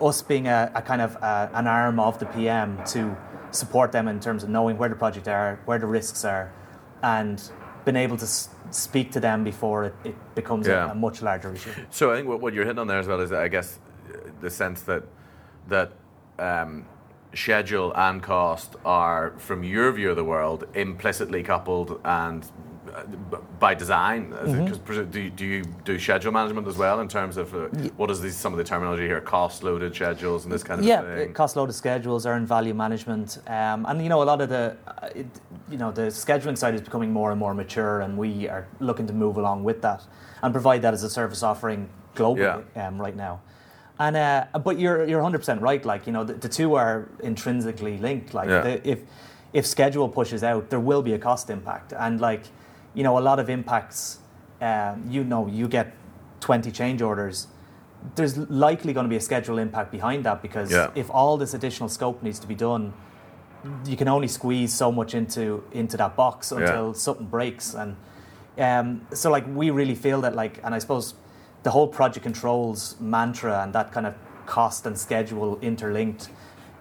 us 0.00 0.22
being 0.22 0.46
a, 0.48 0.70
a 0.74 0.82
kind 0.82 1.02
of 1.02 1.16
a, 1.16 1.50
an 1.54 1.66
arm 1.66 2.00
of 2.00 2.18
the 2.18 2.26
PM 2.26 2.82
to 2.86 3.16
support 3.50 3.92
them 3.92 4.08
in 4.08 4.20
terms 4.20 4.42
of 4.42 4.48
knowing 4.48 4.78
where 4.78 4.88
the 4.88 4.94
project 4.96 5.28
are, 5.28 5.58
where 5.64 5.78
the 5.78 5.86
risks 5.86 6.24
are, 6.24 6.52
and 7.02 7.50
being 7.84 7.96
able 7.96 8.16
to 8.16 8.24
s- 8.24 8.48
speak 8.70 9.10
to 9.12 9.20
them 9.20 9.42
before 9.44 9.84
it, 9.84 9.94
it 10.04 10.34
becomes 10.34 10.66
Yeah. 10.66 10.88
a, 10.88 10.92
a 10.92 10.94
much 10.94 11.22
larger 11.22 11.52
issue. 11.52 11.70
So 11.90 12.12
I 12.12 12.16
think 12.16 12.28
what, 12.28 12.40
what 12.40 12.54
you're 12.54 12.64
hitting 12.64 12.78
on 12.78 12.86
there 12.86 12.98
as 12.98 13.06
well 13.06 13.20
is, 13.20 13.32
I 13.32 13.48
guess, 13.48 13.78
the 14.40 14.50
sense 14.50 14.82
that 14.82 15.04
that 15.68 15.92
um, 16.38 16.84
schedule 17.34 17.92
and 17.94 18.22
cost 18.22 18.76
are, 18.84 19.34
from 19.38 19.62
your 19.62 19.92
view 19.92 20.10
of 20.10 20.16
the 20.16 20.24
world, 20.24 20.66
implicitly 20.74 21.42
coupled 21.42 22.00
and 22.04 22.44
by 23.58 23.74
design. 23.74 24.30
Mm-hmm. 24.32 25.10
Do, 25.10 25.20
you- 25.20 25.30
do 25.30 25.46
you 25.46 25.64
do 25.84 25.98
schedule 25.98 26.32
management 26.32 26.66
as 26.66 26.76
well 26.76 27.00
in 27.00 27.08
terms 27.08 27.36
of 27.36 27.54
uh, 27.54 27.68
what 27.96 28.10
is 28.10 28.20
the, 28.20 28.30
some 28.30 28.52
of 28.52 28.58
the 28.58 28.64
terminology 28.64 29.06
here, 29.06 29.20
cost 29.20 29.62
loaded 29.62 29.94
schedules 29.94 30.44
and 30.44 30.52
this 30.52 30.62
kind 30.62 30.80
of 30.80 30.86
yeah, 30.86 31.02
thing? 31.02 31.32
cost 31.32 31.56
loaded 31.56 31.72
schedules, 31.74 32.26
earned 32.26 32.48
value 32.48 32.74
management, 32.74 33.38
um, 33.46 33.86
and 33.88 34.02
you 34.02 34.08
know 34.08 34.22
a 34.22 34.24
lot 34.24 34.40
of 34.40 34.48
the, 34.48 34.76
uh, 34.86 35.08
it, 35.14 35.26
you 35.70 35.76
know, 35.78 35.90
the 35.90 36.02
scheduling 36.02 36.56
side 36.56 36.74
is 36.74 36.80
becoming 36.80 37.12
more 37.12 37.30
and 37.30 37.38
more 37.38 37.54
mature, 37.54 38.00
and 38.00 38.16
we 38.16 38.48
are 38.48 38.66
looking 38.80 39.06
to 39.06 39.12
move 39.12 39.36
along 39.36 39.62
with 39.64 39.82
that 39.82 40.02
and 40.42 40.52
provide 40.52 40.82
that 40.82 40.94
as 40.94 41.02
a 41.02 41.10
service 41.10 41.42
offering 41.42 41.88
globally 42.16 42.64
um, 42.76 43.00
right 43.00 43.16
now. 43.16 43.40
And 43.98 44.16
uh, 44.16 44.46
but 44.64 44.78
you're 44.78 45.06
you're 45.06 45.20
100 45.20 45.38
percent 45.38 45.60
right. 45.60 45.84
Like 45.84 46.06
you 46.06 46.12
know, 46.12 46.24
the, 46.24 46.32
the 46.34 46.48
two 46.48 46.74
are 46.74 47.08
intrinsically 47.22 47.98
linked. 47.98 48.32
Like 48.32 48.48
Yeah. 48.48 48.62
the, 48.62 48.88
if 48.88 49.00
if 49.52 49.66
schedule 49.66 50.08
pushes 50.08 50.42
out, 50.42 50.70
there 50.70 50.80
will 50.80 51.02
be 51.02 51.12
a 51.12 51.18
cost 51.18 51.50
impact, 51.50 51.92
and 51.92 52.20
like 52.20 52.44
you 52.94 53.02
know, 53.02 53.18
a 53.18 53.20
lot 53.20 53.38
of 53.38 53.48
impacts. 53.48 54.18
Um, 54.60 55.04
you 55.08 55.24
know, 55.24 55.46
you 55.46 55.68
get 55.68 55.94
20 56.40 56.70
change 56.70 57.00
orders 57.02 57.46
there's 58.14 58.38
likely 58.38 58.94
going 58.94 59.04
to 59.04 59.10
be 59.10 59.16
a 59.16 59.20
schedule 59.20 59.58
impact 59.58 59.92
behind 59.92 60.24
that 60.24 60.40
because 60.40 60.70
Yeah. 60.72 60.88
if 60.94 61.10
all 61.10 61.36
this 61.36 61.52
additional 61.52 61.90
scope 61.90 62.22
needs 62.22 62.38
to 62.38 62.46
be 62.46 62.54
done, 62.54 62.94
you 63.84 63.94
can 63.94 64.08
only 64.08 64.26
squeeze 64.28 64.72
so 64.72 64.90
much 64.90 65.14
into 65.14 65.62
into 65.72 65.96
that 65.98 66.16
box 66.16 66.50
until 66.50 66.86
Yeah. 66.86 66.92
something 66.94 67.26
breaks. 67.26 67.74
And 67.74 67.96
um, 68.58 69.02
so, 69.12 69.30
like, 69.30 69.44
we 69.54 69.68
really 69.70 69.94
feel 69.94 70.22
that, 70.22 70.34
like, 70.34 70.60
and 70.64 70.74
I 70.74 70.78
suppose 70.78 71.12
the 71.62 71.70
whole 71.70 71.88
project 71.88 72.22
controls 72.24 72.96
mantra 73.00 73.62
and 73.62 73.74
that 73.74 73.92
kind 73.92 74.06
of 74.06 74.14
cost 74.46 74.86
and 74.86 74.98
schedule 74.98 75.58
interlinked 75.60 76.30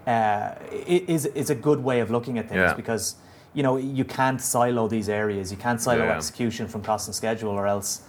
uh, 0.07 0.51
is 0.87 1.25
is 1.25 1.49
a 1.49 1.55
good 1.55 1.83
way 1.83 1.99
of 1.99 2.09
looking 2.09 2.37
at 2.39 2.47
things 2.47 2.61
Yeah. 2.61 2.73
because 2.75 3.15
you 3.53 3.63
know 3.63 3.77
you 3.77 4.05
can't 4.05 4.41
silo 4.41 4.87
these 4.87 5.09
areas. 5.09 5.51
You 5.51 5.57
can't 5.57 5.81
silo 5.81 6.05
Yeah. 6.05 6.15
execution 6.15 6.67
from 6.67 6.81
cost 6.81 7.07
and 7.07 7.15
schedule, 7.15 7.51
or 7.51 7.67
else 7.67 8.01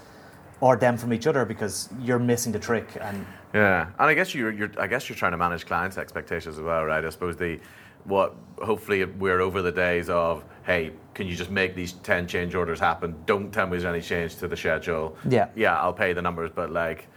or 0.61 0.77
them 0.77 0.97
from 0.99 1.13
each 1.15 1.27
other 1.27 1.45
because 1.47 1.89
you're 2.03 2.19
missing 2.19 2.53
the 2.53 2.59
trick 2.59 2.89
and 3.01 3.25
Yeah, 3.55 3.87
and 3.99 4.11
I 4.11 4.15
guess 4.15 4.35
you're, 4.35 4.53
you're 4.53 4.71
I 4.79 4.87
guess 4.87 5.09
you're 5.09 5.17
trying 5.17 5.33
to 5.33 5.39
manage 5.39 5.65
clients' 5.67 5.97
expectations 5.99 6.59
as 6.59 6.63
well, 6.65 6.85
right? 6.85 7.05
I 7.05 7.11
suppose 7.11 7.37
the 7.37 7.59
what 8.05 8.35
hopefully 8.63 9.05
we're 9.05 9.41
over 9.41 9.63
the 9.63 9.73
days 9.73 10.09
of 10.11 10.45
hey, 10.65 10.93
can 11.15 11.27
you 11.27 11.35
just 11.35 11.51
make 11.51 11.75
these 11.75 11.93
ten 12.03 12.27
change 12.27 12.55
orders 12.55 12.79
happen? 12.79 13.15
Don't 13.27 13.51
tell 13.53 13.67
me 13.67 13.73
there's 13.73 13.85
any 13.87 14.01
change 14.03 14.37
to 14.37 14.49
the 14.49 14.57
schedule. 14.57 15.17
Yeah. 15.29 15.49
yeah, 15.57 15.81
I'll 15.81 15.93
pay 15.95 16.13
the 16.13 16.23
numbers, 16.23 16.51
but 16.55 16.71
like, 16.71 17.09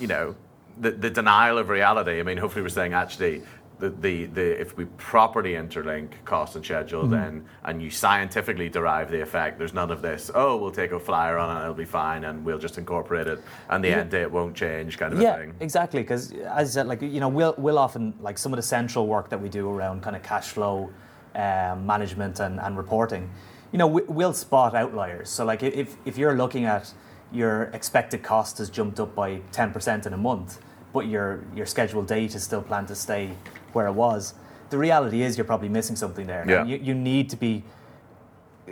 you 0.00 0.06
know, 0.06 0.34
the 0.80 0.90
the 0.92 1.10
denial 1.10 1.58
of 1.58 1.68
reality. 1.68 2.18
I 2.20 2.22
mean, 2.22 2.38
hopefully 2.38 2.62
we're 2.62 2.68
saying 2.70 2.94
actually. 2.94 3.42
The, 3.80 3.90
the, 3.90 4.24
the 4.26 4.60
if 4.60 4.76
we 4.76 4.86
properly 4.96 5.52
interlink 5.52 6.08
cost 6.24 6.56
and 6.56 6.64
schedule 6.64 7.02
Mm-hmm. 7.02 7.10
then 7.12 7.44
and 7.64 7.80
you 7.80 7.90
scientifically 7.90 8.68
derive 8.68 9.08
the 9.10 9.20
effect 9.20 9.56
there's 9.58 9.72
none 9.72 9.92
of 9.92 10.02
this 10.02 10.30
oh 10.34 10.56
we'll 10.56 10.72
take 10.72 10.90
a 10.90 10.98
flyer 10.98 11.38
on 11.38 11.56
it 11.56 11.60
it'll 11.62 11.74
be 11.74 11.84
fine 11.84 12.24
and 12.24 12.44
we'll 12.44 12.58
just 12.58 12.76
incorporate 12.76 13.28
it 13.28 13.38
and 13.70 13.84
the 13.84 13.88
Yeah. 13.88 13.98
end 14.00 14.10
date 14.10 14.30
won't 14.32 14.56
change 14.56 14.98
kind 14.98 15.12
of 15.12 15.20
a 15.20 15.22
yeah, 15.22 15.36
thing 15.36 15.54
exactly. 15.60 16.00
Because 16.00 16.32
as 16.32 16.70
I 16.70 16.72
said, 16.74 16.86
like 16.88 17.02
you 17.02 17.20
know, 17.20 17.28
we'll 17.28 17.54
we'll 17.56 17.78
often 17.78 18.14
like 18.20 18.36
some 18.38 18.52
of 18.52 18.56
the 18.56 18.62
central 18.62 19.06
work 19.06 19.28
that 19.30 19.40
we 19.40 19.48
do 19.48 19.68
around 19.70 20.02
kind 20.02 20.16
of 20.16 20.22
cash 20.22 20.48
flow 20.48 20.90
um, 21.36 21.86
management 21.86 22.40
and, 22.40 22.58
and 22.60 22.76
reporting. 22.76 23.30
You 23.72 23.78
know, 23.78 23.86
we, 23.86 24.02
we'll 24.08 24.32
spot 24.32 24.74
outliers. 24.74 25.28
So 25.30 25.44
like 25.44 25.62
if 25.62 25.96
if 26.04 26.18
you're 26.18 26.36
looking 26.36 26.64
at 26.64 26.92
your 27.32 27.64
expected 27.74 28.22
cost 28.22 28.58
has 28.58 28.70
jumped 28.70 28.98
up 28.98 29.14
by 29.14 29.40
ten 29.52 29.70
percent 29.72 30.04
in 30.06 30.12
a 30.14 30.16
month, 30.30 30.58
but 30.92 31.06
your 31.06 31.44
your 31.54 31.66
scheduled 31.66 32.08
date 32.08 32.34
is 32.34 32.42
still 32.42 32.62
planned 32.62 32.88
to 32.88 32.94
stay 32.94 33.30
where 33.72 33.86
it 33.86 33.92
was. 33.92 34.34
The 34.70 34.78
reality 34.78 35.22
is 35.22 35.36
you're 35.38 35.44
probably 35.46 35.68
missing 35.68 35.96
something 35.96 36.26
there. 36.26 36.44
Yeah. 36.48 36.64
You, 36.64 36.76
you 36.78 36.94
need 36.94 37.30
to 37.30 37.36
be 37.36 37.64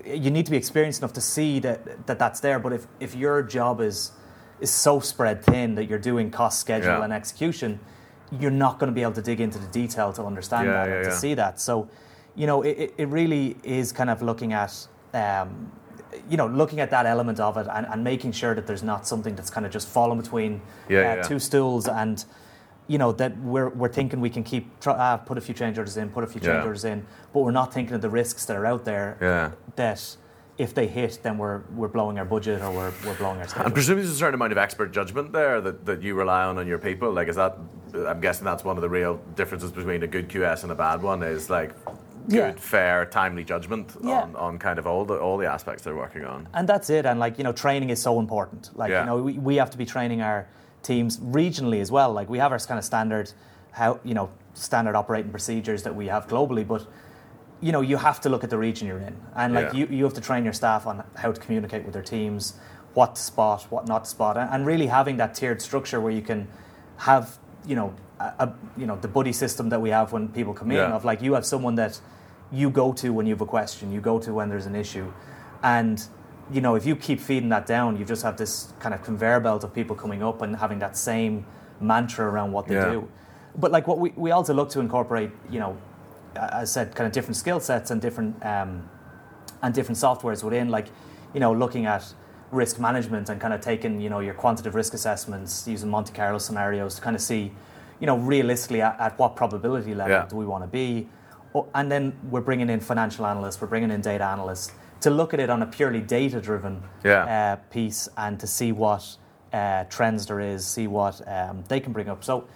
you 0.04 0.30
need 0.30 0.44
to 0.44 0.50
be 0.50 0.58
experienced 0.58 1.00
enough 1.00 1.14
to 1.14 1.22
see 1.22 1.58
that, 1.60 2.06
that 2.06 2.18
that's 2.18 2.40
there. 2.40 2.58
But 2.58 2.74
if, 2.74 2.86
if 3.00 3.14
your 3.14 3.42
job 3.42 3.80
is 3.80 4.12
is 4.60 4.70
so 4.70 5.00
spread 5.00 5.42
thin 5.42 5.74
that 5.74 5.84
you're 5.84 5.98
doing 5.98 6.30
cost, 6.30 6.60
schedule, 6.60 6.88
Yeah. 6.98 7.04
and 7.04 7.12
execution, 7.12 7.78
you're 8.40 8.50
not 8.50 8.78
going 8.78 8.88
to 8.88 8.94
be 8.94 9.02
able 9.02 9.12
to 9.14 9.22
dig 9.22 9.40
into 9.40 9.58
the 9.58 9.66
detail 9.68 10.12
to 10.14 10.22
understand 10.24 10.66
Yeah, 10.66 10.86
that 10.86 10.96
and 10.96 11.04
to 11.04 11.12
see 11.16 11.34
that. 11.34 11.60
So, 11.60 11.88
you 12.34 12.46
know, 12.46 12.62
it, 12.62 12.94
it- 12.96 13.06
really 13.08 13.56
is 13.62 13.92
kind 13.92 14.10
of 14.10 14.22
looking 14.22 14.52
at. 14.52 14.86
Um, 15.14 15.72
you 16.30 16.36
know, 16.38 16.46
looking 16.46 16.80
at 16.80 16.90
that 16.90 17.04
element 17.04 17.38
of 17.40 17.58
it 17.58 17.66
and, 17.70 17.86
and 17.86 18.02
making 18.02 18.32
sure 18.32 18.54
that 18.54 18.66
there's 18.66 18.82
not 18.82 19.06
something 19.06 19.34
that's 19.36 19.50
kind 19.50 19.66
of 19.66 19.72
just 19.72 19.86
falling 19.86 20.18
between 20.18 20.62
Yeah, 20.88 20.98
uh, 20.98 21.16
yeah. 21.16 21.22
two 21.22 21.38
stools, 21.38 21.88
and 21.88 22.24
you 22.88 22.98
know 22.98 23.12
that 23.12 23.36
we're, 23.38 23.68
we're 23.70 23.88
thinking 23.88 24.20
we 24.20 24.30
can 24.30 24.44
keep 24.44 24.78
try, 24.80 24.94
uh, 24.94 25.16
put 25.16 25.38
a 25.38 25.40
few 25.40 25.54
change 25.54 25.76
orders 25.78 25.96
in, 25.96 26.08
put 26.08 26.22
a 26.24 26.26
few 26.26 26.40
change 26.40 26.54
Yeah. 26.54 26.62
orders 26.64 26.84
in, 26.84 27.04
but 27.32 27.40
we're 27.40 27.50
not 27.50 27.72
thinking 27.74 27.94
of 27.94 28.00
the 28.02 28.10
risks 28.10 28.44
that 28.46 28.56
are 28.56 28.66
out 28.66 28.84
there 28.84 29.16
Yeah. 29.20 29.50
that 29.76 30.16
if 30.58 30.72
they 30.72 30.86
hit, 30.86 31.18
then 31.22 31.36
we're 31.36 31.62
we're 31.74 31.88
blowing 31.88 32.18
our 32.18 32.24
budget 32.24 32.62
or 32.62 32.70
we're, 32.70 32.92
we're 33.04 33.14
blowing 33.16 33.38
our 33.40 33.46
schedule. 33.48 33.66
And 33.66 33.74
presumably 33.74 34.04
there's 34.04 34.14
a 34.14 34.18
certain 34.18 34.34
amount 34.36 34.52
of 34.52 34.58
expert 34.58 34.90
judgment 34.92 35.32
there 35.32 35.60
that, 35.60 35.84
that 35.84 36.00
you 36.02 36.14
rely 36.14 36.44
on 36.44 36.56
on 36.58 36.66
your 36.66 36.78
people. 36.78 37.12
Like, 37.12 37.28
is 37.28 37.36
that? 37.36 37.58
I'm 37.94 38.20
guessing 38.20 38.44
that's 38.44 38.64
one 38.64 38.76
of 38.76 38.82
the 38.82 38.88
real 38.88 39.20
differences 39.34 39.70
between 39.70 40.02
a 40.02 40.06
good 40.06 40.28
QS 40.28 40.62
and 40.62 40.72
a 40.72 40.74
bad 40.74 41.02
one. 41.02 41.22
Is 41.22 41.50
like 41.50 41.74
good, 42.28 42.34
Yeah. 42.34 42.52
fair, 42.56 43.04
timely 43.06 43.44
judgment 43.44 43.96
Yeah. 44.02 44.22
on, 44.22 44.36
on 44.36 44.58
kind 44.58 44.78
of 44.78 44.86
all 44.86 45.04
the 45.04 45.18
all 45.18 45.36
the 45.36 45.46
aspects 45.46 45.82
they're 45.82 45.94
working 45.96 46.24
on. 46.24 46.48
and 46.54 46.66
that's 46.68 46.88
it. 46.88 47.04
And 47.04 47.20
like 47.20 47.36
you 47.36 47.44
know, 47.44 47.52
training 47.52 47.90
is 47.90 48.00
so 48.00 48.18
important. 48.18 48.70
Like 48.74 48.90
Yeah. 48.90 49.00
you 49.00 49.06
know, 49.06 49.16
we, 49.22 49.32
we 49.38 49.56
have 49.56 49.70
to 49.72 49.78
be 49.78 49.84
training 49.84 50.22
our 50.22 50.46
teams 50.86 51.18
regionally 51.18 51.80
as 51.80 51.90
well. 51.90 52.12
Like 52.12 52.28
we 52.28 52.38
have 52.38 52.52
our 52.52 52.58
kind 52.58 52.78
of 52.78 52.84
standard 52.84 53.32
how 53.72 54.00
you 54.04 54.14
know 54.14 54.30
standard 54.54 54.94
operating 54.96 55.30
procedures 55.30 55.82
that 55.82 55.94
we 55.94 56.06
have 56.06 56.26
globally, 56.28 56.66
but 56.66 56.86
you 57.60 57.72
know 57.72 57.82
you 57.82 57.96
have 57.98 58.20
to 58.22 58.28
look 58.28 58.44
at 58.44 58.50
the 58.50 58.58
region 58.58 58.86
you're 58.88 58.98
in, 59.10 59.16
and 59.34 59.52
like 59.54 59.72
Yeah. 59.72 59.78
you 59.78 59.86
you 59.98 60.04
have 60.04 60.14
to 60.14 60.20
train 60.20 60.44
your 60.44 60.52
staff 60.54 60.86
on 60.86 61.02
how 61.22 61.32
to 61.32 61.40
communicate 61.40 61.84
with 61.84 61.92
their 61.92 62.02
teams, 62.16 62.54
what 62.94 63.16
to 63.16 63.20
spot, 63.22 63.66
what 63.70 63.86
not 63.86 64.04
to 64.04 64.10
spot, 64.10 64.36
and, 64.36 64.48
and 64.54 64.66
really 64.66 64.86
having 64.86 65.16
that 65.18 65.34
tiered 65.34 65.60
structure 65.60 66.00
where 66.00 66.12
you 66.12 66.22
can 66.22 66.46
have 66.98 67.36
you 67.66 67.76
know 67.76 67.92
a, 68.20 68.48
you 68.80 68.86
know 68.86 68.96
the 68.96 69.08
buddy 69.08 69.32
system 69.32 69.68
that 69.68 69.80
we 69.80 69.90
have 69.90 70.12
when 70.12 70.28
people 70.28 70.54
come 70.54 70.70
in 70.70 70.76
Yeah. 70.78 70.96
of 70.96 71.04
like 71.04 71.20
you 71.20 71.34
have 71.34 71.44
someone 71.44 71.74
that 71.76 72.00
you 72.52 72.70
go 72.70 72.92
to 72.92 73.12
when 73.12 73.26
you 73.26 73.34
have 73.34 73.42
a 73.42 73.50
question, 73.58 73.92
you 73.92 74.00
go 74.00 74.18
to 74.20 74.32
when 74.32 74.48
there's 74.48 74.66
an 74.66 74.76
issue, 74.76 75.12
and 75.62 75.96
you 76.50 76.60
know 76.60 76.74
if 76.76 76.86
you 76.86 76.94
keep 76.96 77.20
feeding 77.20 77.48
that 77.50 77.66
down, 77.66 77.96
you 77.96 78.04
just 78.04 78.22
have 78.22 78.36
this 78.36 78.72
kind 78.78 78.94
of 78.94 79.02
conveyor 79.02 79.40
belt 79.40 79.64
of 79.64 79.74
people 79.74 79.96
coming 79.96 80.22
up 80.22 80.42
and 80.42 80.56
having 80.56 80.78
that 80.80 80.96
same 80.96 81.44
mantra 81.80 82.24
around 82.26 82.52
what 82.52 82.66
they 82.66 82.74
Yeah. 82.74 82.90
do. 82.90 83.08
But 83.58 83.72
like 83.72 83.86
what 83.86 83.98
we, 83.98 84.12
we 84.16 84.30
also 84.30 84.52
look 84.54 84.68
to 84.70 84.80
incorporate, 84.80 85.30
you 85.50 85.58
know, 85.58 85.76
I 86.38 86.64
said, 86.64 86.94
kind 86.94 87.06
of 87.06 87.12
different 87.12 87.36
skill 87.36 87.60
sets 87.60 87.90
and 87.90 88.00
different 88.00 88.44
um, 88.44 88.88
and 89.62 89.74
different 89.74 89.98
softwares 89.98 90.44
within, 90.44 90.68
like, 90.68 90.88
you 91.32 91.40
know, 91.40 91.52
looking 91.52 91.86
at 91.86 92.04
risk 92.52 92.78
management 92.78 93.28
and 93.30 93.40
kind 93.40 93.54
of 93.54 93.60
taking, 93.62 94.00
you 94.00 94.10
know, 94.10 94.20
your 94.20 94.34
quantitative 94.34 94.74
risk 94.74 94.92
assessments 94.94 95.66
using 95.66 95.88
Monte 95.90 96.12
Carlo 96.12 96.38
scenarios 96.38 96.96
to 96.96 97.00
kind 97.00 97.16
of 97.16 97.22
see, 97.22 97.52
you 98.00 98.06
know, 98.06 98.18
realistically 98.18 98.82
at, 98.82 99.00
at 99.00 99.18
what 99.18 99.34
probability 99.34 99.94
level 99.94 100.12
Yeah. 100.12 100.26
do 100.28 100.36
we 100.36 100.44
want 100.46 100.62
to 100.64 100.68
be. 100.68 101.08
And 101.74 101.90
then 101.90 102.12
we're 102.30 102.42
bringing 102.42 102.68
in 102.68 102.80
financial 102.80 103.24
analysts, 103.26 103.58
we're 103.62 103.66
bringing 103.68 103.90
in 103.90 104.02
data 104.02 104.24
analysts 104.24 104.72
to 105.00 105.10
look 105.10 105.34
at 105.34 105.40
it 105.40 105.50
on 105.50 105.62
a 105.62 105.66
purely 105.66 106.00
data 106.00 106.40
driven 106.40 106.82
Yeah. 107.04 107.24
uh, 107.24 107.56
piece 107.70 108.08
and 108.16 108.38
to 108.40 108.46
see 108.46 108.72
what 108.72 109.16
uh, 109.52 109.84
trends 109.84 110.26
there 110.26 110.40
is, 110.40 110.66
see 110.66 110.86
what 110.86 111.26
um, 111.28 111.64
they 111.68 111.80
can 111.80 111.92
bring 111.92 112.08
up. 112.08 112.24
So 112.24 112.46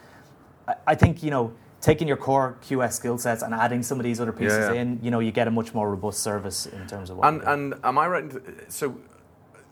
I, 0.69 0.75
I 0.89 0.95
think, 0.95 1.23
you 1.23 1.31
know, 1.31 1.53
taking 1.81 2.07
your 2.09 2.17
core 2.17 2.59
QS 2.63 2.93
skill 2.93 3.19
sets 3.19 3.43
and 3.43 3.55
adding 3.55 3.83
some 3.83 3.99
of 3.99 4.05
these 4.05 4.21
other 4.21 4.33
pieces 4.33 4.59
Yeah, 4.59 4.73
yeah. 4.73 4.81
in, 4.83 5.01
you 5.03 5.11
know, 5.11 5.21
you 5.21 5.33
get 5.33 5.49
a 5.49 5.51
much 5.51 5.73
more 5.75 5.91
robust 5.91 6.21
service 6.21 6.67
in 6.67 6.87
terms 6.87 7.11
of 7.11 7.17
what. 7.17 7.29
And 7.29 7.43
and 7.43 7.75
am 7.85 7.99
I 7.99 8.07
right? 8.07 8.33
So 8.69 8.97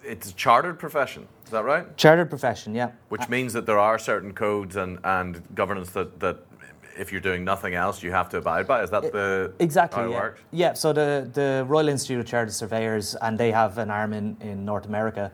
it's 0.02 0.30
a 0.30 0.34
chartered 0.34 0.78
profession. 0.78 1.26
Is 1.44 1.50
that 1.50 1.64
right? 1.64 1.96
Chartered 1.96 2.30
profession, 2.30 2.74
yeah. 2.74 2.92
Which 3.08 3.28
means 3.28 3.52
that 3.52 3.66
there 3.66 3.78
are 3.78 3.98
certain 3.98 4.32
codes 4.32 4.76
and, 4.76 4.98
and 5.04 5.42
governance 5.54 5.90
that, 5.90 6.20
that 6.20 6.38
if 6.98 7.12
you're 7.12 7.20
doing 7.20 7.44
nothing 7.44 7.74
else, 7.74 8.02
you 8.02 8.10
have 8.10 8.28
to 8.30 8.38
abide 8.38 8.66
by. 8.66 8.82
Is 8.82 8.90
that 8.90 9.12
the 9.12 9.52
Exactly. 9.58 10.02
how 10.02 10.08
it 10.08 10.12
yeah. 10.12 10.20
works? 10.20 10.40
yeah. 10.50 10.72
So 10.74 10.92
the 10.92 11.28
the 11.32 11.64
Royal 11.66 11.88
Institute 11.88 12.20
of 12.20 12.26
Chartered 12.26 12.54
Surveyors, 12.54 13.14
and 13.14 13.38
they 13.38 13.50
have 13.52 13.78
an 13.78 13.90
arm 13.90 14.12
in, 14.12 14.36
in 14.40 14.64
North 14.64 14.86
America, 14.86 15.30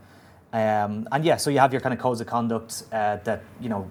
um, 0.52 1.08
and 1.10 1.24
yeah. 1.24 1.36
So 1.36 1.50
you 1.50 1.58
have 1.58 1.72
your 1.72 1.80
kind 1.80 1.94
of 1.94 2.00
codes 2.00 2.20
of 2.20 2.26
conduct 2.26 2.84
uh, 2.92 3.16
that 3.24 3.42
you 3.60 3.68
know, 3.68 3.88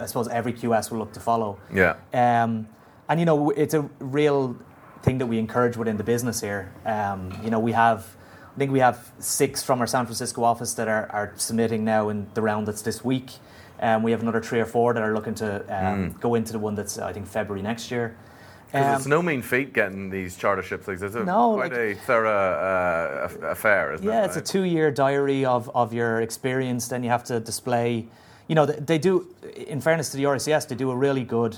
I 0.00 0.06
suppose 0.06 0.28
every 0.28 0.52
QS 0.52 0.90
will 0.90 0.98
look 0.98 1.12
to 1.12 1.20
follow. 1.20 1.58
Yeah. 1.72 1.96
Um, 2.12 2.68
and 3.08 3.20
you 3.20 3.26
know, 3.26 3.50
it's 3.50 3.74
a 3.74 3.82
real 4.00 4.56
thing 5.02 5.18
that 5.18 5.26
we 5.26 5.38
encourage 5.38 5.76
within 5.76 5.96
the 5.98 6.04
business 6.04 6.40
here. 6.40 6.72
Um, 6.86 7.38
you 7.44 7.50
know, 7.50 7.60
we 7.60 7.72
have, 7.72 8.16
I 8.54 8.58
think 8.58 8.72
we 8.72 8.78
have 8.78 9.12
six 9.18 9.62
from 9.62 9.80
our 9.80 9.86
San 9.86 10.06
Francisco 10.06 10.42
office 10.42 10.72
that 10.74 10.88
are, 10.88 11.06
are 11.12 11.32
submitting 11.36 11.84
now 11.84 12.08
in 12.08 12.26
the 12.32 12.40
round 12.40 12.66
that's 12.66 12.80
this 12.80 13.04
week. 13.04 13.32
Um, 13.80 14.02
we 14.02 14.12
have 14.12 14.22
another 14.22 14.40
three 14.40 14.60
or 14.60 14.66
four 14.66 14.94
that 14.94 15.02
are 15.02 15.12
looking 15.14 15.34
to 15.36 15.64
um, 15.68 16.12
go 16.20 16.34
into 16.34 16.52
the 16.52 16.58
one 16.58 16.74
that's 16.74 16.98
I 16.98 17.12
think 17.12 17.26
February 17.26 17.62
next 17.62 17.90
year. 17.90 18.16
Because 18.66 18.86
Um, 18.88 18.96
it's 18.96 19.06
no 19.06 19.22
mean 19.22 19.42
feat 19.42 19.72
getting 19.72 20.10
these 20.10 20.36
charterships. 20.36 20.88
Like, 20.88 21.00
It's 21.00 21.14
a, 21.14 21.24
No, 21.24 21.54
quite 21.54 21.72
like- 21.72 21.80
a 21.80 21.94
thorough 21.94 22.30
uh, 22.30 23.28
affair, 23.50 23.92
isn't 23.94 24.06
it? 24.06 24.10
Yeah, 24.10 24.24
it's 24.24 24.36
a 24.36 24.40
two-year 24.40 24.90
diary 24.90 25.44
of, 25.44 25.70
of 25.74 25.92
your 25.92 26.20
experience. 26.20 26.88
Then 26.88 27.02
you 27.04 27.10
have 27.10 27.24
to 27.24 27.40
display. 27.40 28.06
You 28.48 28.54
know, 28.54 28.66
they, 28.66 28.78
they 28.80 28.98
do. 28.98 29.26
In 29.68 29.80
fairness 29.80 30.10
to 30.10 30.16
the 30.16 30.24
RCS, 30.24 30.66
they 30.68 30.74
do 30.76 30.90
a 30.90 30.96
really 30.96 31.24
good 31.24 31.56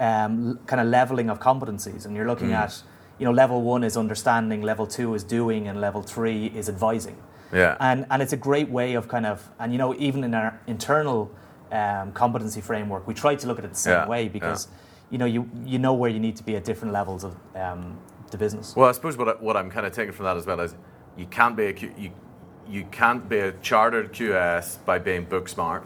um, 0.00 0.58
kind 0.66 0.80
of 0.80 0.86
leveling 0.88 1.30
of 1.30 1.38
competencies, 1.40 2.06
and 2.06 2.14
you're 2.16 2.26
looking 2.26 2.50
Mm. 2.50 2.62
at. 2.64 2.82
You 3.18 3.24
know, 3.24 3.32
level 3.32 3.62
one 3.62 3.82
is 3.82 3.96
understanding, 3.96 4.62
level 4.62 4.86
two 4.86 5.12
is 5.14 5.24
doing, 5.24 5.66
and 5.68 5.80
level 5.80 6.02
three 6.02 6.46
is 6.54 6.68
advising. 6.68 7.16
Yeah. 7.52 7.76
And 7.80 8.06
and 8.10 8.22
it's 8.22 8.32
a 8.32 8.36
great 8.36 8.68
way 8.68 8.94
of 8.94 9.08
kind 9.08 9.26
of 9.26 9.48
and 9.58 9.72
you 9.72 9.78
know 9.78 9.94
even 9.98 10.22
in 10.24 10.34
our 10.34 10.60
internal 10.66 11.30
um, 11.72 12.12
competency 12.12 12.60
framework, 12.60 13.06
we 13.06 13.14
try 13.14 13.34
to 13.34 13.46
look 13.46 13.58
at 13.58 13.64
it 13.64 13.70
the 13.72 13.76
same 13.78 13.92
Yeah, 13.92 14.08
way 14.08 14.28
because 14.28 14.68
you 15.10 15.18
know 15.18 15.24
you 15.26 15.48
you 15.64 15.78
know 15.78 15.94
where 15.94 16.10
you 16.10 16.20
need 16.20 16.36
to 16.36 16.42
be 16.44 16.56
at 16.56 16.64
different 16.64 16.92
levels 16.92 17.24
of 17.24 17.34
um, 17.56 17.98
the 18.30 18.38
business. 18.38 18.74
Well, 18.76 18.88
I 18.88 18.92
suppose 18.92 19.16
what, 19.16 19.28
I, 19.28 19.32
what 19.32 19.56
I'm 19.56 19.70
kind 19.70 19.86
of 19.86 19.92
taking 19.92 20.12
from 20.12 20.24
that 20.26 20.36
as 20.36 20.46
well 20.46 20.60
is 20.60 20.74
you 21.16 21.26
can't 21.26 21.56
be 21.56 21.66
a 21.66 21.72
Q, 21.72 21.92
you, 21.96 22.10
you 22.68 22.84
can't 22.90 23.28
be 23.28 23.38
a 23.38 23.52
chartered 23.62 24.12
QS 24.12 24.84
by 24.84 24.98
being 24.98 25.24
book 25.24 25.48
smart, 25.48 25.84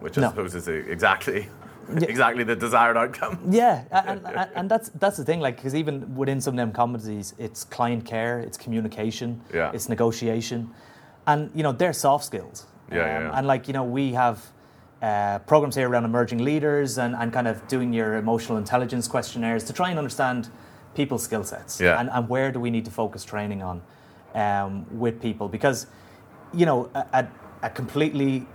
which 0.00 0.18
I 0.18 0.22
No. 0.22 0.28
suppose 0.30 0.54
is 0.54 0.66
exactly 0.68 1.48
exactly 1.96 2.42
the 2.42 2.56
desired 2.56 2.96
outcome. 2.96 3.38
Yeah, 3.48 3.84
and, 3.92 4.20
and, 4.26 4.50
and 4.56 4.70
that's 4.70 4.88
that's 4.90 5.16
the 5.16 5.24
thing. 5.24 5.40
Like, 5.40 5.56
because 5.56 5.74
even 5.76 6.14
within 6.16 6.40
some 6.40 6.54
of 6.54 6.56
them 6.58 6.72
competencies, 6.72 7.32
it's 7.38 7.62
client 7.64 8.04
care, 8.04 8.40
it's 8.40 8.58
communication, 8.58 9.40
Yeah. 9.54 9.70
it's 9.72 9.88
negotiation, 9.88 10.70
and 11.28 11.50
you 11.54 11.62
know 11.62 11.72
they're 11.72 11.92
soft 11.92 12.24
skills. 12.24 12.66
Um, 12.90 12.96
Yeah, 12.98 13.06
yeah, 13.06 13.20
yeah. 13.20 13.38
And 13.38 13.46
like 13.46 13.68
you 13.68 13.74
know, 13.74 13.84
we 13.84 14.12
have 14.14 14.38
uh, 15.02 15.38
programs 15.40 15.74
here 15.76 15.88
around 15.88 16.04
emerging 16.04 16.38
leaders 16.42 16.98
and, 16.98 17.14
and 17.14 17.32
kind 17.32 17.46
of 17.46 17.66
doing 17.68 17.92
your 17.92 18.16
emotional 18.16 18.56
intelligence 18.58 19.06
questionnaires 19.06 19.62
to 19.64 19.72
try 19.72 19.90
and 19.90 19.98
understand 19.98 20.48
people's 20.94 21.22
skill 21.22 21.44
sets 21.44 21.80
Yeah. 21.80 22.00
and, 22.00 22.08
and 22.10 22.28
where 22.28 22.50
do 22.50 22.58
we 22.60 22.70
need 22.70 22.84
to 22.86 22.90
focus 22.90 23.24
training 23.24 23.62
on 23.62 23.82
um, 24.34 24.86
with 24.98 25.20
people 25.20 25.48
because 25.48 25.86
you 26.54 26.64
know 26.66 26.90
a, 26.94 27.26
a, 27.62 27.70
completely 27.70 28.46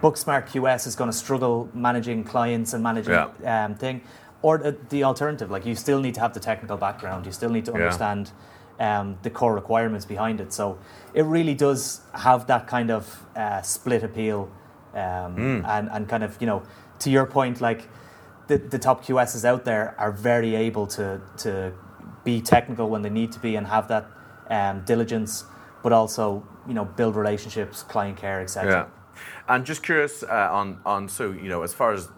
book 0.00 0.16
smart 0.16 0.46
QS 0.46 0.86
is 0.86 0.94
going 0.96 1.10
to 1.10 1.16
struggle 1.16 1.68
managing 1.74 2.24
clients 2.24 2.72
and 2.72 2.82
managing 2.82 3.12
Yeah. 3.14 3.64
um, 3.64 3.74
thing, 3.74 4.00
or 4.42 4.58
the, 4.58 4.76
the 4.88 5.04
alternative, 5.04 5.50
like 5.50 5.66
you 5.66 5.74
still 5.74 6.00
need 6.00 6.14
to 6.14 6.20
have 6.20 6.32
the 6.32 6.40
technical 6.40 6.76
background, 6.76 7.26
you 7.26 7.32
still 7.32 7.50
need 7.50 7.64
to 7.66 7.72
Yeah. 7.72 7.78
understand 7.78 8.30
um, 8.78 9.18
the 9.22 9.28
core 9.30 9.54
requirements 9.54 10.06
behind 10.06 10.40
it. 10.40 10.52
So 10.54 10.78
it 11.12 11.24
really 11.24 11.52
does 11.54 12.00
have 12.14 12.46
that 12.46 12.66
kind 12.66 12.90
of 12.90 13.26
uh, 13.36 13.60
split 13.60 14.02
appeal, 14.02 14.48
um, 14.94 15.34
Hmm. 15.34 15.64
and 15.66 15.88
and 15.90 16.08
kind 16.08 16.22
of 16.24 16.36
you 16.40 16.46
know 16.46 16.62
to 17.00 17.10
your 17.10 17.26
point, 17.26 17.60
like 17.60 17.88
the 18.46 18.58
the 18.58 18.78
top 18.78 19.04
QSs 19.04 19.44
out 19.44 19.64
there 19.64 19.94
are 19.98 20.12
very 20.12 20.54
able 20.54 20.86
to 20.88 21.20
to 21.38 21.72
be 22.24 22.40
technical 22.40 22.88
when 22.88 23.02
they 23.02 23.10
need 23.10 23.32
to 23.32 23.40
be 23.40 23.56
and 23.56 23.66
have 23.66 23.88
that 23.88 24.06
um, 24.50 24.82
diligence, 24.84 25.44
but 25.82 25.92
also 25.92 26.42
you 26.66 26.74
know 26.74 26.84
build 26.84 27.16
relationships, 27.16 27.82
client 27.82 28.16
care, 28.16 28.40
etc. 28.40 28.70
Yeah. 28.70 28.86
And 29.48 29.64
just 29.66 29.82
curious 29.82 30.22
uh, 30.22 30.48
on 30.52 30.80
on 30.84 31.08
so 31.08 31.30
you 31.32 31.48
know 31.48 31.62
as 31.62 31.74
far 31.74 31.92
as 31.92 32.08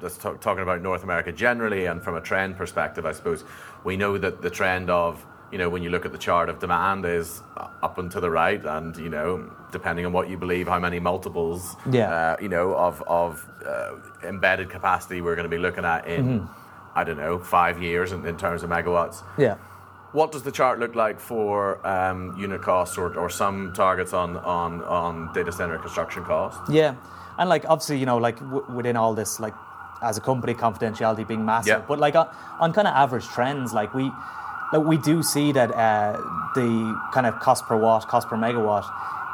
let's 0.00 0.16
talk, 0.16 0.40
talking 0.40 0.62
about 0.62 0.80
North 0.82 1.02
America 1.02 1.32
generally 1.32 1.86
and 1.86 2.02
from 2.02 2.14
a 2.14 2.20
trend 2.20 2.56
perspective, 2.56 3.04
I 3.04 3.12
suppose 3.12 3.44
we 3.84 3.96
know 3.96 4.18
that 4.18 4.42
the 4.42 4.50
trend 4.50 4.90
of 4.90 5.26
you 5.52 5.58
know 5.58 5.68
when 5.68 5.82
you 5.82 5.90
look 5.90 6.04
at 6.04 6.12
the 6.12 6.18
chart 6.18 6.48
of 6.48 6.58
demand 6.58 7.04
is 7.04 7.42
up 7.82 7.98
and 7.98 8.10
to 8.12 8.20
the 8.20 8.30
right, 8.30 8.64
and 8.64 8.96
you 8.96 9.08
know 9.08 9.50
depending 9.72 10.06
on 10.06 10.12
what 10.12 10.28
you 10.28 10.36
believe, 10.36 10.66
how 10.68 10.78
many 10.78 10.98
multiples 11.00 11.76
Yeah. 11.90 12.10
uh, 12.12 12.36
you 12.40 12.48
know 12.48 12.74
of 12.74 13.02
of 13.06 13.48
uh, 13.66 13.94
embedded 14.26 14.70
capacity 14.70 15.20
we're 15.20 15.34
going 15.36 15.50
to 15.50 15.56
be 15.56 15.62
looking 15.62 15.84
at 15.84 16.06
in 16.06 16.48
I 16.94 17.04
don't 17.04 17.18
know 17.18 17.38
five 17.38 17.82
years 17.82 18.12
in, 18.12 18.24
in 18.26 18.36
terms 18.36 18.62
of 18.62 18.70
megawatts. 18.70 19.22
Yeah. 19.38 19.56
What 20.12 20.32
does 20.32 20.42
the 20.42 20.50
chart 20.50 20.78
look 20.80 20.94
like 20.94 21.20
for 21.20 21.86
um, 21.86 22.34
unit 22.38 22.62
costs 22.62 22.96
or, 22.96 23.14
or 23.18 23.28
some 23.28 23.74
targets 23.74 24.14
on, 24.14 24.38
on, 24.38 24.82
on 24.84 25.30
data 25.34 25.52
center 25.52 25.76
construction 25.76 26.24
costs? 26.24 26.58
Yeah, 26.70 26.94
and 27.38 27.48
like 27.50 27.66
obviously, 27.68 27.98
you 27.98 28.06
know, 28.06 28.16
like 28.16 28.38
w- 28.40 28.64
within 28.74 28.96
all 28.96 29.14
this, 29.14 29.38
like 29.38 29.52
as 30.00 30.16
a 30.16 30.20
company, 30.22 30.54
confidentiality 30.54 31.28
being 31.28 31.44
massive. 31.44 31.68
Yeah. 31.80 31.84
But 31.86 31.98
like 31.98 32.16
on, 32.16 32.26
on 32.58 32.72
kind 32.72 32.88
of 32.88 32.94
average 32.94 33.26
trends, 33.26 33.74
like 33.74 33.92
we, 33.92 34.10
like 34.72 34.84
we 34.84 34.96
do 34.98 35.22
see 35.22 35.52
that 35.52 35.70
uh, 35.74 36.12
the 36.54 37.00
kind 37.12 37.26
of 37.26 37.38
cost 37.40 37.66
per 37.66 37.76
watt, 37.76 38.06
cost 38.08 38.28
per 38.28 38.36
megawatt, 38.36 38.86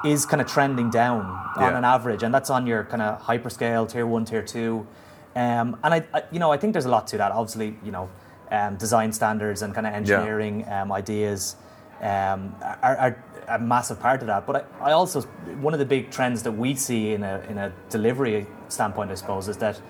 is 0.04 0.26
kind 0.26 0.40
of 0.40 0.46
trending 0.46 0.90
down 0.90 1.22
on 1.56 1.62
Yeah. 1.72 1.78
an 1.78 1.84
average, 1.84 2.22
and 2.22 2.32
that's 2.34 2.50
on 2.50 2.66
your 2.66 2.84
kind 2.84 3.02
of 3.02 3.22
hyperscale 3.22 3.88
tier 3.88 4.06
one, 4.06 4.24
tier 4.24 4.42
two, 4.42 4.86
um, 5.34 5.76
and 5.82 5.94
I, 5.94 6.04
I, 6.12 6.22
you 6.30 6.38
know, 6.38 6.52
I 6.52 6.56
think 6.56 6.72
there's 6.74 6.84
a 6.84 6.90
lot 6.90 7.06
to 7.08 7.16
that. 7.18 7.32
Obviously, 7.32 7.76
you 7.84 7.90
know, 7.90 8.08
um, 8.50 8.76
design 8.76 9.12
standards 9.12 9.62
and 9.62 9.74
kind 9.74 9.86
of 9.86 9.94
engineering 9.94 10.64
um, 10.70 10.92
ideas 10.92 11.56
um, 12.00 12.54
are, 12.82 12.96
are 12.96 13.24
a 13.48 13.58
massive 13.58 13.98
part 13.98 14.20
of 14.20 14.26
that. 14.28 14.46
But 14.46 14.68
I, 14.80 14.90
I 14.90 14.92
also 14.92 15.22
one 15.60 15.72
of 15.74 15.80
the 15.80 15.86
big 15.86 16.10
trends 16.10 16.42
that 16.44 16.52
we 16.52 16.74
see 16.74 17.12
in 17.14 17.24
a 17.24 17.40
in 17.48 17.58
a 17.58 17.72
delivery 17.90 18.46
standpoint, 18.68 19.10
I 19.10 19.14
suppose, 19.16 19.48
is 19.48 19.56
that 19.56 19.80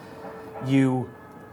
you 0.66 1.10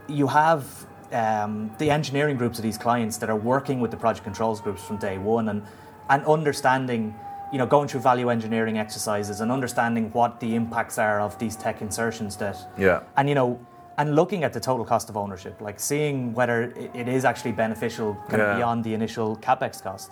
you 0.08 0.28
have 0.28 0.86
um, 1.14 1.72
the 1.78 1.90
engineering 1.90 2.38
groups 2.38 2.58
of 2.58 2.64
these 2.64 2.78
clients 2.78 3.18
that 3.18 3.30
are 3.30 3.36
working 3.36 3.80
with 3.80 3.92
the 3.92 3.98
project 3.98 4.24
controls 4.24 4.62
groups 4.62 4.84
from 4.84 4.98
day 4.98 5.18
one 5.18 5.50
and 5.50 5.64
and 6.10 6.26
understanding 6.26 7.14
you 7.52 7.58
know 7.58 7.66
going 7.66 7.88
through 7.88 8.02
value 8.02 8.30
engineering 8.30 8.78
exercises 8.78 9.42
and 9.42 9.52
understanding 9.52 10.10
what 10.14 10.40
the 10.40 10.56
impacts 10.56 10.98
are 10.98 11.20
of 11.22 11.38
these 11.40 11.56
tech 11.56 11.82
insertions 11.82 12.36
that 12.38 12.58
Yeah. 12.78 13.02
and 13.18 13.28
you 13.30 13.36
know 13.36 13.60
and 13.98 14.16
looking 14.16 14.44
at 14.44 14.54
the 14.54 14.60
total 14.60 14.86
cost 14.86 15.10
of 15.10 15.18
ownership 15.18 15.60
like 15.62 15.80
seeing 15.80 16.34
whether 16.34 16.72
it, 16.94 17.08
is 17.08 17.26
actually 17.26 17.52
beneficial 17.52 18.16
kind 18.30 18.42
Yeah. 18.42 18.52
of 18.52 18.58
beyond 18.58 18.84
the 18.84 18.94
initial 18.94 19.36
capex 19.38 19.82
cost 19.84 20.12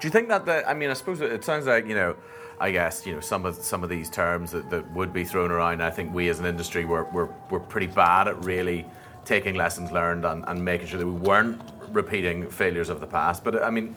Do 0.00 0.06
you 0.06 0.12
think 0.12 0.28
that 0.28 0.44
the, 0.44 0.68
I 0.68 0.74
mean, 0.74 0.90
I 0.90 0.94
suppose 0.94 1.20
it, 1.20 1.32
it 1.32 1.44
sounds 1.44 1.66
like, 1.66 1.86
you 1.86 1.94
know, 1.94 2.16
I 2.60 2.70
guess, 2.70 3.06
you 3.06 3.14
know, 3.14 3.20
some 3.20 3.46
of 3.48 3.54
some 3.56 3.82
of 3.84 3.88
these 3.88 4.10
terms 4.10 4.50
that, 4.50 4.68
that 4.70 4.84
would 4.92 5.12
be 5.12 5.24
thrown 5.24 5.50
around, 5.50 5.80
I 5.82 5.90
think 5.90 6.12
we 6.12 6.28
as 6.28 6.38
an 6.40 6.46
industry 6.46 6.84
were, 6.84 7.04
we're, 7.14 7.30
we're 7.50 7.60
pretty 7.74 7.86
bad 7.86 8.28
at 8.28 8.36
really 8.44 8.84
taking 9.24 9.54
lessons 9.54 9.90
learned 9.90 10.24
and, 10.24 10.44
and 10.46 10.64
making 10.64 10.86
sure 10.86 10.98
that 10.98 11.06
we 11.06 11.12
weren't 11.12 11.60
repeating 11.90 12.48
failures 12.50 12.88
of 12.88 13.00
the 13.00 13.06
past. 13.06 13.44
But 13.44 13.62
I 13.62 13.70
mean, 13.70 13.94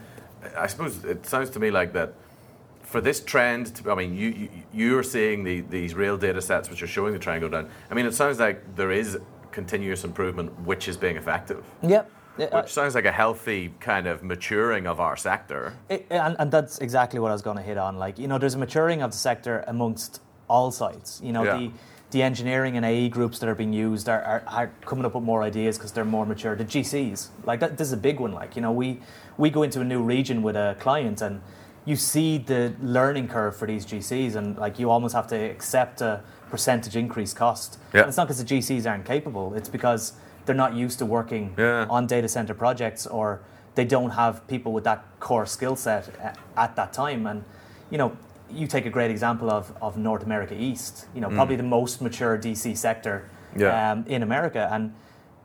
I 0.57 0.67
suppose 0.67 1.03
it 1.03 1.25
sounds 1.25 1.49
to 1.51 1.59
me 1.59 1.71
like 1.71 1.93
that 1.93 2.13
for 2.83 3.01
this 3.01 3.19
trend, 3.19 3.75
to, 3.75 3.91
I 3.91 3.95
mean, 3.95 4.15
you, 4.15 4.29
you 4.29 4.49
you're 4.73 5.03
seeing 5.03 5.43
the, 5.43 5.61
these 5.61 5.93
real 5.93 6.17
data 6.17 6.41
sets 6.41 6.69
which 6.69 6.81
are 6.81 6.87
showing 6.87 7.13
the 7.13 7.19
go 7.19 7.49
down. 7.49 7.69
I 7.91 7.93
mean, 7.93 8.05
it 8.05 8.13
sounds 8.13 8.39
like 8.39 8.75
there 8.75 8.91
is 8.91 9.19
continuous 9.51 10.03
improvement, 10.05 10.57
which 10.61 10.87
is 10.87 10.95
being 10.95 11.17
effective. 11.17 11.65
Yep. 11.81 12.11
Yeah, 12.37 12.45
Which 12.45 12.65
uh, 12.65 12.67
sounds 12.67 12.93
like 12.93 13.05
a 13.05 13.11
healthy 13.11 13.73
kind 13.79 14.05
of 14.05 14.23
maturing 14.23 14.85
of 14.85 14.99
our 14.99 15.17
sector. 15.17 15.73
It, 15.89 16.05
and, 16.11 16.35
and 16.37 16.51
that's 16.51 16.77
exactly 16.77 17.19
what 17.19 17.31
I 17.31 17.33
was 17.33 17.41
going 17.41 17.57
to 17.57 17.63
hit 17.63 17.77
on. 17.79 17.97
Like, 17.97 18.19
you 18.19 18.27
know, 18.27 18.37
there's 18.37 18.53
a 18.53 18.59
maturing 18.59 19.01
of 19.01 19.11
the 19.11 19.17
sector 19.17 19.63
amongst 19.67 20.21
all 20.47 20.69
sides. 20.71 21.19
You 21.23 21.33
know, 21.33 21.43
Yeah. 21.43 21.57
the 21.57 21.71
the 22.11 22.23
engineering 22.23 22.77
and 22.77 22.85
AE 22.85 23.09
groups 23.09 23.39
that 23.39 23.49
are 23.49 23.55
being 23.55 23.73
used 23.73 24.07
are, 24.07 24.21
are, 24.23 24.43
are 24.47 24.71
coming 24.85 25.03
up 25.05 25.13
with 25.15 25.23
more 25.23 25.43
ideas 25.43 25.77
because 25.77 25.91
they're 25.91 26.05
more 26.05 26.25
mature. 26.25 26.55
The 26.55 26.63
GCs, 26.63 27.27
like 27.45 27.59
that, 27.59 27.77
this 27.77 27.87
is 27.87 27.93
a 27.93 27.97
big 27.97 28.19
one. 28.19 28.31
Like, 28.31 28.55
you 28.55 28.61
know, 28.61 28.71
we 28.71 28.99
we 29.37 29.49
go 29.49 29.63
into 29.63 29.81
a 29.81 29.83
new 29.83 30.01
region 30.01 30.41
with 30.41 30.55
a 30.55 30.75
client 30.79 31.21
and 31.21 31.41
you 31.85 31.95
see 31.95 32.37
the 32.37 32.73
learning 32.81 33.27
curve 33.27 33.55
for 33.55 33.65
these 33.67 33.85
GCs, 33.85 34.35
and 34.35 34.57
like 34.57 34.79
you 34.79 34.89
almost 34.89 35.13
have 35.15 35.27
to 35.27 35.35
accept 35.35 36.01
a 36.01 36.21
percentage 36.49 36.95
increase 36.95 37.33
cost. 37.33 37.77
Yeah. 37.93 38.01
And 38.01 38.07
it's 38.09 38.17
not 38.17 38.27
because 38.27 38.43
the 38.43 38.55
GCs 38.55 38.89
aren't 38.89 39.05
capable; 39.05 39.53
it's 39.53 39.69
because 39.69 40.13
they're 40.45 40.55
not 40.55 40.73
used 40.75 40.99
to 40.99 41.05
working 41.05 41.53
Yeah. 41.57 41.85
on 41.89 42.07
data 42.07 42.27
center 42.29 42.53
projects 42.53 43.05
or 43.05 43.41
they 43.75 43.83
don't 43.85 44.11
have 44.11 44.47
people 44.47 44.71
with 44.71 44.85
that 44.85 45.03
core 45.19 45.45
skill 45.45 45.75
set 45.75 46.07
a- 46.07 46.33
at 46.59 46.75
that 46.77 46.93
time. 46.93 47.27
And, 47.27 47.43
you 47.91 47.97
know, 47.97 48.17
you 48.51 48.67
take 48.67 48.85
a 48.85 48.89
great 48.89 49.11
example 49.11 49.49
of, 49.49 49.71
of 49.81 49.97
North 49.97 50.23
America 50.23 50.55
East, 50.55 51.07
you 51.13 51.21
know, 51.21 51.29
probably 51.29 51.55
the 51.55 51.63
most 51.63 52.01
mature 52.01 52.37
DC 52.37 52.75
sector 52.77 53.29
Mm. 53.55 53.59
Yeah. 53.61 53.91
um, 53.91 54.05
in 54.07 54.23
America. 54.23 54.67
And 54.71 54.93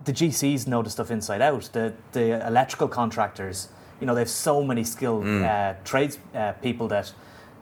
the 0.05 0.13
GCs 0.13 0.67
know 0.67 0.83
the 0.83 0.91
stuff 0.91 1.11
inside 1.11 1.41
out. 1.41 1.71
The, 1.73 1.93
the 2.13 2.45
electrical 2.47 2.89
contractors, 2.89 3.69
you 4.01 4.07
know, 4.07 4.15
they 4.15 4.21
have 4.23 4.29
so 4.29 4.63
many 4.65 4.83
skilled 4.85 5.25
Mm. 5.25 5.45
uh, 5.45 5.75
trades 5.85 6.19
uh, 6.35 6.53
people 6.61 6.89
that, 6.89 7.13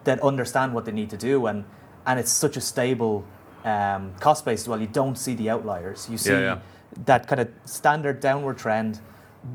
that 0.05 0.19
understand 0.23 0.73
what 0.75 0.85
they 0.87 0.93
need 0.93 1.11
to 1.11 1.17
do. 1.19 1.47
And, 1.47 1.65
and 2.07 2.19
it's 2.19 2.33
such 2.33 2.57
a 2.57 2.61
stable 2.61 3.25
um, 3.65 4.15
cost 4.19 4.45
base 4.47 4.63
as 4.63 4.69
well. 4.69 4.81
You 4.81 4.87
don't 4.89 5.17
see 5.17 5.35
the 5.35 5.51
outliers. 5.51 6.09
You 6.11 6.17
see 6.19 6.33
yeah. 6.33 6.59
that 7.05 7.27
kind 7.29 7.41
of 7.43 7.49
standard 7.67 8.21
downward 8.21 8.57
trend 8.59 8.99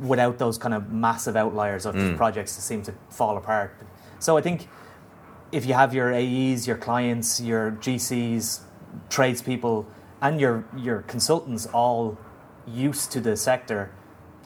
without 0.01 0.37
those 0.37 0.57
kind 0.59 0.73
of 0.73 0.91
massive 0.91 1.35
outliers 1.35 1.85
of 1.85 1.95
Mm. 1.95 2.15
projects 2.15 2.55
that 2.55 2.61
seem 2.61 2.83
to 2.83 2.93
fall 3.09 3.37
apart. 3.37 3.73
So 4.19 4.37
I 4.37 4.41
think 4.41 4.67
if 5.55 5.65
you 5.65 5.73
have 5.73 5.93
your 5.93 6.13
AEs, 6.13 6.67
your 6.67 6.75
clients, 6.75 7.39
your 7.39 7.71
GCs, 7.71 8.59
tradespeople, 9.09 9.87
and 10.21 10.39
your 10.39 10.65
your 10.75 11.01
consultants 11.03 11.65
all 11.67 12.17
used 12.67 13.11
to 13.13 13.21
the 13.21 13.37
sector, 13.37 13.89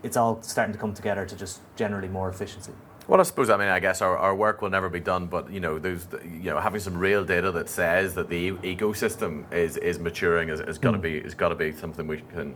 it's 0.03 0.15
all 0.15 0.41
starting 0.43 0.73
to 0.73 0.79
come 0.79 0.93
together 0.93 1.25
to 1.25 1.35
just 1.35 1.61
generally 1.75 2.07
more 2.07 2.29
efficiency. 2.29 2.73
Well, 3.07 3.19
I 3.19 3.23
suppose 3.23 3.49
I 3.49 3.57
mean 3.57 3.69
I 3.69 3.79
guess 3.79 4.03
our, 4.03 4.15
our 4.17 4.35
work 4.35 4.61
will 4.61 4.69
never 4.69 4.87
be 4.87 4.99
done, 4.99 5.25
but 5.25 5.51
you 5.51 5.59
know, 5.59 5.79
there's 5.79 6.05
you 6.23 6.51
know 6.51 6.59
having 6.59 6.79
some 6.79 6.95
real 6.95 7.25
data 7.25 7.51
that 7.53 7.69
says 7.69 8.13
that 8.13 8.29
the 8.29 8.51
ecosystem 8.51 9.51
is 9.51 9.77
is 9.77 9.97
maturing 9.97 10.49
is, 10.49 10.59
is 10.59 10.77
going 10.77 10.93
to 10.93 10.99
hmm. 10.99 11.13
be 11.13 11.17
is 11.17 11.33
got 11.33 11.49
to 11.49 11.55
be 11.55 11.71
something 11.71 12.05
we 12.05 12.21
can 12.35 12.55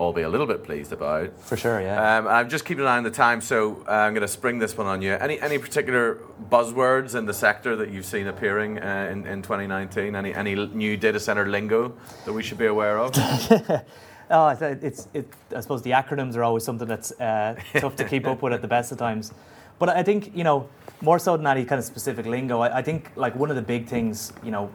all 0.00 0.14
be 0.14 0.22
a 0.22 0.28
little 0.28 0.46
bit 0.46 0.64
pleased 0.64 0.92
about. 0.92 1.38
For 1.40 1.58
sure, 1.58 1.78
yeah. 1.82 2.16
Um, 2.16 2.26
I'm 2.26 2.48
just 2.48 2.64
keeping 2.64 2.84
an 2.84 2.88
eye 2.88 2.96
on 2.96 3.04
the 3.04 3.10
time, 3.10 3.42
so 3.42 3.84
uh, 3.86 3.92
I'm 3.92 4.14
going 4.14 4.22
to 4.22 4.28
spring 4.28 4.58
this 4.58 4.76
one 4.76 4.86
on 4.86 5.02
you. 5.02 5.12
Any 5.12 5.38
any 5.40 5.58
particular 5.58 6.18
buzzwords 6.50 7.14
in 7.14 7.26
the 7.26 7.34
sector 7.34 7.76
that 7.76 7.90
you've 7.90 8.06
seen 8.06 8.26
appearing 8.26 8.78
uh, 8.78 9.08
in, 9.12 9.26
in 9.26 9.42
2019? 9.42 10.16
Any 10.16 10.34
any 10.34 10.54
new 10.54 10.96
data 10.96 11.20
center 11.20 11.46
lingo 11.46 11.92
that 12.24 12.32
we 12.32 12.42
should 12.42 12.58
be 12.58 12.66
aware 12.66 12.98
of? 12.98 13.14
Oh, 14.32 14.44
I 14.44 14.52
it's 14.54 15.08
it. 15.12 15.26
I 15.56 15.58
suppose 15.58 15.82
the 15.82 15.90
acronyms 15.90 16.36
are 16.36 16.44
always 16.44 16.62
something 16.62 16.86
that's 16.86 17.10
uh, 17.20 17.56
tough 17.74 17.96
to 17.96 18.04
keep 18.04 18.28
up 18.28 18.42
with 18.42 18.52
at 18.52 18.62
the 18.62 18.68
best 18.68 18.92
of 18.92 18.98
times. 18.98 19.32
But 19.80 19.88
I 19.88 20.04
think 20.04 20.30
you 20.36 20.44
know 20.44 20.68
more 21.00 21.18
so 21.18 21.36
than 21.36 21.48
any 21.48 21.64
kind 21.64 21.80
of 21.80 21.84
specific 21.84 22.26
lingo. 22.26 22.60
I, 22.60 22.78
I 22.78 22.82
think 22.82 23.10
like 23.16 23.34
one 23.34 23.50
of 23.50 23.56
the 23.56 23.62
big 23.74 23.88
things 23.88 24.32
you 24.44 24.52
know 24.52 24.70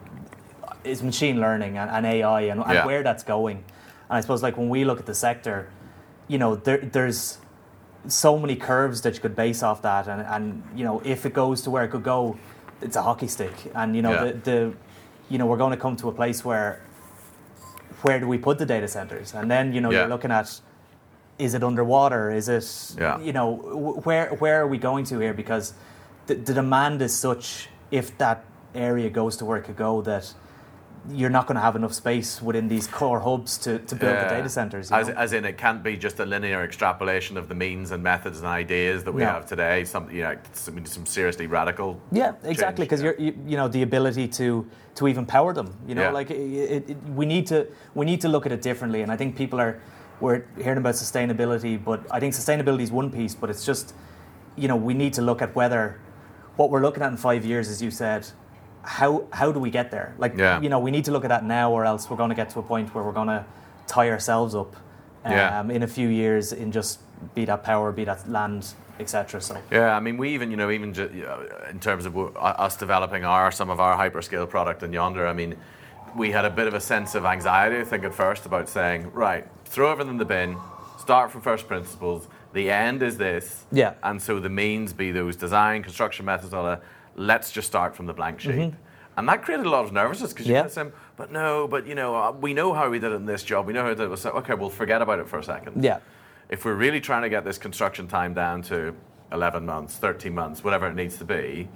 is 0.83 1.01
machine 1.01 1.39
learning 1.39 1.77
and, 1.77 1.89
and 1.89 2.05
AI 2.05 2.41
and, 2.41 2.61
and 2.61 2.85
where 2.85 3.01
that's 3.01 3.23
going. 3.23 3.63
And 4.09 4.17
I 4.17 4.21
suppose 4.21 4.43
like 4.43 4.57
when 4.57 4.69
we 4.69 4.85
look 4.85 4.99
at 4.99 5.05
the 5.05 5.15
sector, 5.15 5.69
you 6.27 6.37
know 6.37 6.55
there, 6.55 6.77
there's 6.77 7.37
so 8.07 8.37
many 8.37 8.55
curves 8.55 9.01
that 9.01 9.15
you 9.15 9.19
could 9.21 9.35
base 9.35 9.63
off 9.63 9.81
that, 9.81 10.07
and, 10.07 10.21
and 10.21 10.63
you 10.75 10.83
know 10.83 11.01
if 11.03 11.25
it 11.25 11.33
goes 11.33 11.61
to 11.63 11.71
where 11.71 11.83
it 11.83 11.89
could 11.89 12.03
go, 12.03 12.37
it's 12.81 12.95
a 12.95 13.01
hockey 13.01 13.27
stick. 13.27 13.53
And 13.73 13.95
you 13.95 14.01
know 14.01 14.13
Yeah. 14.13 14.23
the, 14.25 14.33
the 14.33 14.73
you 15.29 15.37
know 15.37 15.45
we're 15.47 15.57
going 15.57 15.71
to 15.71 15.77
come 15.77 15.95
to 15.97 16.09
a 16.09 16.11
place 16.11 16.45
where 16.45 16.81
where 18.03 18.19
do 18.19 18.27
we 18.27 18.37
put 18.37 18.57
the 18.59 18.65
data 18.65 18.87
centers? 18.87 19.33
And 19.33 19.49
then 19.49 19.73
you 19.73 19.81
know 19.81 19.89
Yeah. 19.91 19.99
you're 20.01 20.09
looking 20.09 20.31
at 20.31 20.59
is 21.37 21.53
it 21.53 21.63
underwater? 21.63 22.31
Is 22.31 22.47
it 22.47 22.95
Yeah. 22.99 23.19
you 23.19 23.33
know 23.33 23.51
where 24.03 24.29
where 24.35 24.61
are 24.61 24.67
we 24.67 24.77
going 24.77 25.05
to 25.05 25.19
here? 25.19 25.33
Because 25.33 25.73
the, 26.27 26.35
the 26.35 26.53
demand 26.53 27.01
is 27.01 27.15
such 27.15 27.69
if 27.91 28.17
that 28.17 28.43
area 28.75 29.09
goes 29.09 29.37
to 29.37 29.45
where 29.45 29.57
it 29.57 29.63
could 29.63 29.77
go 29.77 30.01
that 30.01 30.33
you're 31.11 31.29
not 31.29 31.47
going 31.47 31.55
to 31.55 31.61
have 31.61 31.75
enough 31.75 31.93
space 31.93 32.41
within 32.41 32.67
these 32.67 32.87
core 32.87 33.19
hubs 33.19 33.57
to, 33.59 33.79
to 33.79 33.95
build 33.95 34.17
the 34.17 34.27
data 34.29 34.49
centers. 34.49 34.91
As, 34.91 35.09
as 35.09 35.33
in, 35.33 35.45
it 35.45 35.57
can't 35.57 35.83
be 35.83 35.95
just 35.97 36.19
a 36.19 36.25
linear 36.25 36.63
extrapolation 36.63 37.37
of 37.37 37.47
the 37.47 37.55
means 37.55 37.91
and 37.91 38.01
methods 38.03 38.39
and 38.39 38.47
ideas 38.47 39.03
that 39.03 39.11
we 39.11 39.21
No. 39.21 39.27
have 39.27 39.45
today. 39.45 39.85
Some, 39.85 40.09
you 40.09 40.23
know, 40.23 40.37
some, 40.53 40.85
some 40.85 41.05
seriously 41.05 41.47
radical. 41.47 41.99
Yeah, 42.11 42.33
exactly. 42.43 42.85
Because 42.85 43.01
yeah. 43.01 43.11
you're, 43.17 43.19
you, 43.19 43.37
you 43.45 43.57
know, 43.57 43.67
the 43.67 43.81
ability 43.81 44.27
to 44.29 44.67
to 44.95 45.07
even 45.09 45.25
power 45.25 45.53
them. 45.53 45.75
You 45.87 45.95
know, 45.95 46.03
Yeah. 46.03 46.11
like 46.11 46.31
it, 46.31 46.37
it, 46.37 46.89
it, 46.91 46.97
we 47.13 47.25
need 47.25 47.47
to 47.47 47.67
we 47.93 48.05
need 48.05 48.21
to 48.21 48.29
look 48.29 48.45
at 48.45 48.51
it 48.51 48.61
differently. 48.61 49.01
And 49.01 49.11
I 49.11 49.17
think 49.17 49.35
people 49.35 49.59
are 49.59 49.79
we're 50.21 50.45
hearing 50.57 50.77
about 50.77 50.95
sustainability, 50.95 51.83
but 51.83 52.01
I 52.09 52.19
think 52.21 52.33
sustainability 52.33 52.81
is 52.81 52.91
one 52.91 53.11
piece, 53.11 53.35
but 53.35 53.49
it's 53.49 53.65
just 53.65 53.93
you 54.55 54.67
know 54.67 54.75
we 54.77 54.93
need 54.93 55.13
to 55.13 55.21
look 55.21 55.41
at 55.41 55.53
whether 55.55 55.99
what 56.55 56.69
we're 56.71 56.81
looking 56.81 57.03
at 57.03 57.11
in 57.11 57.17
five 57.17 57.43
years, 57.45 57.67
as 57.69 57.81
you 57.81 57.91
said. 57.91 58.25
How, 58.85 59.25
how 59.33 59.51
do 59.51 59.59
we 59.59 59.71
get 59.71 59.89
there? 59.91 60.13
Like 60.17 60.37
Yeah. 60.37 60.61
you 60.61 60.69
know, 60.69 60.79
we 60.79 60.91
need 60.91 61.05
to 61.05 61.11
look 61.11 61.23
at 61.25 61.29
that 61.29 61.43
now, 61.43 61.71
or 61.71 61.85
else 61.85 62.09
we're 62.09 62.17
going 62.17 62.29
to 62.29 62.35
get 62.35 62.49
to 62.51 62.59
a 62.59 62.63
point 62.63 62.93
where 62.93 63.03
we're 63.03 63.11
going 63.11 63.27
to 63.27 63.43
tie 63.87 64.09
ourselves 64.09 64.53
up 64.55 64.75
um, 65.25 65.31
Yeah. 65.31 65.63
in 65.69 65.83
a 65.83 65.87
few 65.87 66.07
years 66.07 66.53
in 66.53 66.71
just 66.71 66.99
be 67.33 67.45
that 67.45 67.63
power, 67.63 67.91
be 67.91 68.05
that 68.05 68.29
land, 68.29 68.73
etc. 68.99 69.41
So 69.41 69.57
Yeah, 69.71 69.95
I 69.95 69.99
mean, 69.99 70.17
we 70.17 70.29
even, 70.29 70.51
you 70.51 70.57
know, 70.57 70.69
even 70.69 70.93
ju- 70.93 71.09
in 71.69 71.79
terms 71.79 72.05
of 72.05 72.13
w- 72.13 72.33
us 72.37 72.75
developing 72.77 73.25
our 73.25 73.51
some 73.51 73.69
of 73.71 73.79
our 73.79 73.97
hyperscale 73.97 74.47
product 74.49 74.83
in 74.83 74.91
Yondr, 74.91 75.27
I 75.27 75.33
mean, 75.33 75.55
we 76.15 76.31
had 76.31 76.45
a 76.45 76.49
bit 76.49 76.67
of 76.67 76.73
a 76.73 76.79
sense 76.79 77.15
of 77.15 77.25
anxiety, 77.25 77.79
I 77.79 77.83
think, 77.83 78.03
at 78.03 78.13
first 78.13 78.45
about 78.45 78.69
saying, 78.69 79.11
right, 79.13 79.45
throw 79.65 79.91
everything 79.91 80.13
in 80.13 80.17
the 80.19 80.25
bin, 80.25 80.57
start 80.99 81.31
from 81.31 81.41
first 81.41 81.67
principles. 81.67 82.27
The 82.53 82.69
end 82.71 83.01
is 83.03 83.17
this, 83.17 83.65
Yeah. 83.71 83.93
and 84.03 84.21
so 84.21 84.39
the 84.39 84.49
means 84.49 84.93
be 84.93 85.11
those 85.11 85.35
design, 85.35 85.83
construction 85.83 86.25
methods, 86.25 86.53
all 86.53 86.63
that. 86.65 86.81
Let's 87.15 87.51
just 87.51 87.67
start 87.67 87.95
from 87.95 88.05
the 88.05 88.13
blank 88.13 88.39
sheet. 88.39 88.73
And 89.17 89.29
that 89.29 89.43
created 89.43 89.65
a 89.65 89.69
lot 89.69 89.85
of 89.85 89.93
nervousness 89.93 90.33
because 90.33 90.47
you 90.47 90.53
Yeah. 90.55 90.65
of 90.65 90.93
but 91.15 91.31
no, 91.31 91.67
but 91.69 91.87
you 91.87 91.95
know, 91.95 92.13
uh, 92.15 92.31
we 92.31 92.53
know 92.53 92.73
how 92.73 92.89
we 92.89 92.99
did 92.99 93.13
it 93.13 93.15
in 93.15 93.25
this 93.25 93.43
job. 93.43 93.65
We 93.67 93.71
know 93.73 93.83
how 93.83 93.89
to 93.89 93.95
do 93.95 94.11
it. 94.11 94.17
So, 94.17 94.31
okay, 94.31 94.53
we'll 94.53 94.69
forget 94.69 95.01
about 95.01 95.19
it 95.19 95.27
for 95.29 95.39
a 95.39 95.43
second 95.43 95.81
yeah, 95.81 95.99
if 96.49 96.65
we're 96.65 96.73
really 96.75 96.99
trying 96.99 97.21
to 97.21 97.29
get 97.29 97.45
this 97.45 97.57
construction 97.57 98.07
time 98.07 98.33
down 98.33 98.61
to 98.63 98.93
11 99.31 99.65
months, 99.65 99.95
13 99.95 100.35
months, 100.35 100.63
whatever 100.63 100.87
it 100.87 100.95
needs 100.95 101.17
to 101.17 101.23
be, 101.25 101.69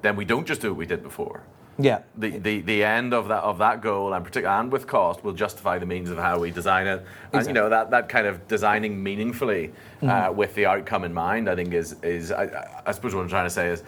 then 0.00 0.16
we 0.16 0.24
don't 0.24 0.46
just 0.46 0.62
do 0.62 0.70
what 0.70 0.78
we 0.78 0.86
did 0.86 1.02
before. 1.02 1.42
yeah, 1.78 1.98
The, 2.16 2.30
the, 2.38 2.60
the 2.62 2.82
end 2.82 3.12
of 3.12 3.28
that 3.28 3.42
of 3.44 3.58
that 3.58 3.82
goal 3.82 4.14
and 4.14 4.24
particular 4.24 4.54
and 4.56 4.72
with 4.72 4.86
cost 4.86 5.22
will 5.22 5.34
justify 5.34 5.78
the 5.78 5.84
means 5.84 6.08
of 6.08 6.16
how 6.16 6.38
we 6.38 6.50
design 6.50 6.86
it. 6.86 7.04
And 7.34 7.46
you 7.46 7.52
know 7.52 7.68
that, 7.68 7.90
that 7.90 8.08
kind 8.08 8.26
of 8.26 8.48
designing 8.48 9.02
meaningfully 9.02 9.72
uh, 10.02 10.32
with 10.34 10.54
the 10.54 10.64
outcome 10.64 11.04
in 11.04 11.12
mind, 11.12 11.50
I 11.50 11.54
think 11.54 11.74
is 11.74 11.96
is 12.02 12.32
I- 12.32 12.80
I 12.86 12.92
suppose 12.92 13.14
what 13.14 13.20
I'm 13.20 13.28
trying 13.28 13.44
to 13.44 13.50
say 13.60 13.68
is 13.68 13.82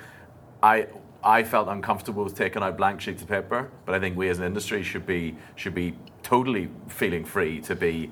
I 0.62 0.86
I 1.22 1.42
felt 1.42 1.68
uncomfortable 1.68 2.24
with 2.24 2.36
taking 2.36 2.62
out 2.62 2.76
blank 2.76 3.00
sheets 3.00 3.22
of 3.22 3.28
paper, 3.28 3.70
but 3.84 3.94
I 3.94 3.98
think 4.00 4.16
we 4.16 4.28
as 4.28 4.38
an 4.38 4.44
industry 4.44 4.82
should 4.82 5.06
be 5.06 5.36
should 5.56 5.74
be 5.74 5.94
totally 6.22 6.68
feeling 6.88 7.24
free 7.24 7.60
to 7.62 7.74
be 7.74 8.10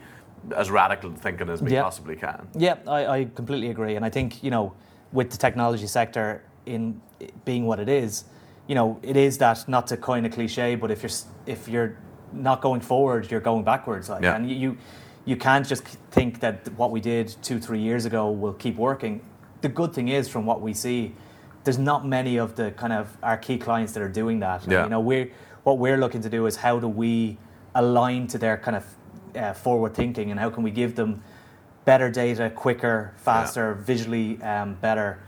as 0.57 0.71
radical 0.71 1.13
thinking 1.13 1.49
as 1.49 1.63
we 1.63 1.73
Yeah. 1.73 1.83
possibly 1.83 2.17
can. 2.17 2.49
Yeah, 2.57 2.77
I, 2.87 3.07
I 3.07 3.25
completely 3.35 3.71
agree, 3.71 3.97
and 3.97 4.05
I 4.05 4.11
think 4.11 4.43
you 4.43 4.51
know, 4.51 4.73
with 5.13 5.31
the 5.31 5.37
technology 5.37 5.87
sector 5.87 6.43
in 6.67 7.01
being 7.45 7.65
what 7.67 7.79
it 7.79 7.89
is, 7.89 8.25
you 8.67 8.75
know, 8.75 8.99
it 9.03 9.17
is 9.17 9.39
that 9.39 9.69
not 9.69 9.87
to 9.89 9.97
coin 9.97 10.25
a 10.25 10.29
cliche, 10.31 10.75
but 10.75 10.91
if 10.91 11.03
you're 11.03 11.13
if 11.47 11.69
you're 11.69 11.97
not 12.33 12.61
going 12.61 12.81
forward, 12.81 13.31
you're 13.31 13.41
going 13.41 13.63
backwards. 13.65 14.09
Like, 14.09 14.23
Yeah. 14.23 14.35
and 14.37 14.51
you- 14.51 14.57
you 14.57 14.77
you 15.25 15.37
can't 15.37 15.67
just 15.67 15.85
think 16.11 16.39
that 16.41 16.69
what 16.77 16.91
we 16.93 17.01
did 17.01 17.35
two 17.43 17.59
three 17.61 17.81
years 17.81 18.05
ago 18.05 18.31
will 18.31 18.53
keep 18.53 18.77
working. 18.77 19.21
The 19.61 19.69
good 19.69 19.93
thing 19.93 20.09
is, 20.09 20.29
from 20.29 20.45
what 20.47 20.61
we 20.61 20.73
see, 20.75 21.15
there's 21.67 21.79
not 21.79 22.07
many 22.07 22.39
of 22.39 22.55
the 22.55 22.71
kind 22.71 22.93
of 22.93 23.15
our 23.25 23.37
key 23.37 23.59
clients 23.59 23.93
that 23.93 24.03
are 24.03 24.09
doing 24.09 24.39
that. 24.39 24.67
Yeah. 24.67 24.85
You 24.85 24.89
know, 24.89 25.01
we're 25.01 25.31
what 25.65 25.79
we're 25.79 25.99
looking 25.99 26.23
to 26.23 26.31
do 26.31 26.47
is 26.47 26.57
how 26.57 26.79
do 26.79 26.87
we 26.87 27.39
align 27.75 28.29
to 28.29 28.39
their 28.39 28.57
kind 28.57 28.77
of 28.77 28.85
uh, 29.37 29.53
forward 29.53 29.93
thinking, 29.93 30.31
and 30.31 30.39
how 30.39 30.49
can 30.49 30.63
we 30.63 30.71
give 30.71 30.95
them 30.95 31.23
better 31.85 32.09
data, 32.09 32.51
quicker, 32.51 33.13
faster, 33.17 33.75
visually 33.75 34.41
um, 34.43 34.75
better, 34.75 35.19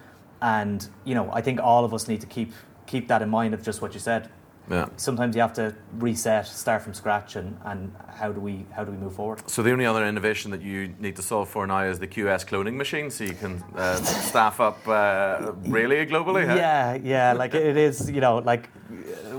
and 0.41 0.89
you 1.05 1.15
know, 1.15 1.29
I 1.33 1.43
think 1.43 1.61
all 1.61 1.85
of 1.85 1.93
us 1.93 2.07
need 2.07 2.21
to 2.21 2.27
keep 2.29 2.53
keep 2.87 3.09
that 3.09 3.21
in 3.21 3.29
mind 3.29 3.53
of 3.53 3.63
just 3.63 3.83
what 3.83 3.93
you 3.93 4.01
said. 4.01 4.31
Yeah. 4.71 4.87
Sometimes 4.97 5.35
you 5.35 5.41
have 5.43 5.55
to 5.55 5.75
reset, 5.95 6.47
start 6.47 6.83
from 6.83 6.95
scratch, 6.95 7.37
and, 7.37 7.57
and 7.65 7.93
how 8.17 8.33
do 8.33 8.41
we 8.41 8.67
how 8.77 8.85
do 8.85 8.91
we 8.91 8.99
move 8.99 9.15
forward? 9.15 9.49
So 9.49 9.63
the 9.63 9.73
only 9.73 9.87
other 9.87 10.07
innovation 10.07 10.51
that 10.51 10.63
you 10.63 10.95
need 10.99 11.17
to 11.17 11.23
solve 11.23 11.49
for 11.49 11.67
now 11.67 11.85
is 11.85 11.99
the 11.99 12.07
QS 12.07 12.47
cloning 12.47 12.75
machine, 12.75 13.11
so 13.11 13.25
you 13.25 13.35
can 13.35 13.63
uh, 13.75 13.97
staff 13.97 14.61
up 14.61 14.87
uh, 14.87 15.53
really 15.67 16.05
globally. 16.07 16.47
huh? 16.47 16.55
Yeah, 16.55 16.99
yeah, 17.03 17.33
like 17.33 17.55
it 17.55 17.77
is. 17.77 18.11
You 18.11 18.21
know, 18.21 18.39
like 18.39 18.69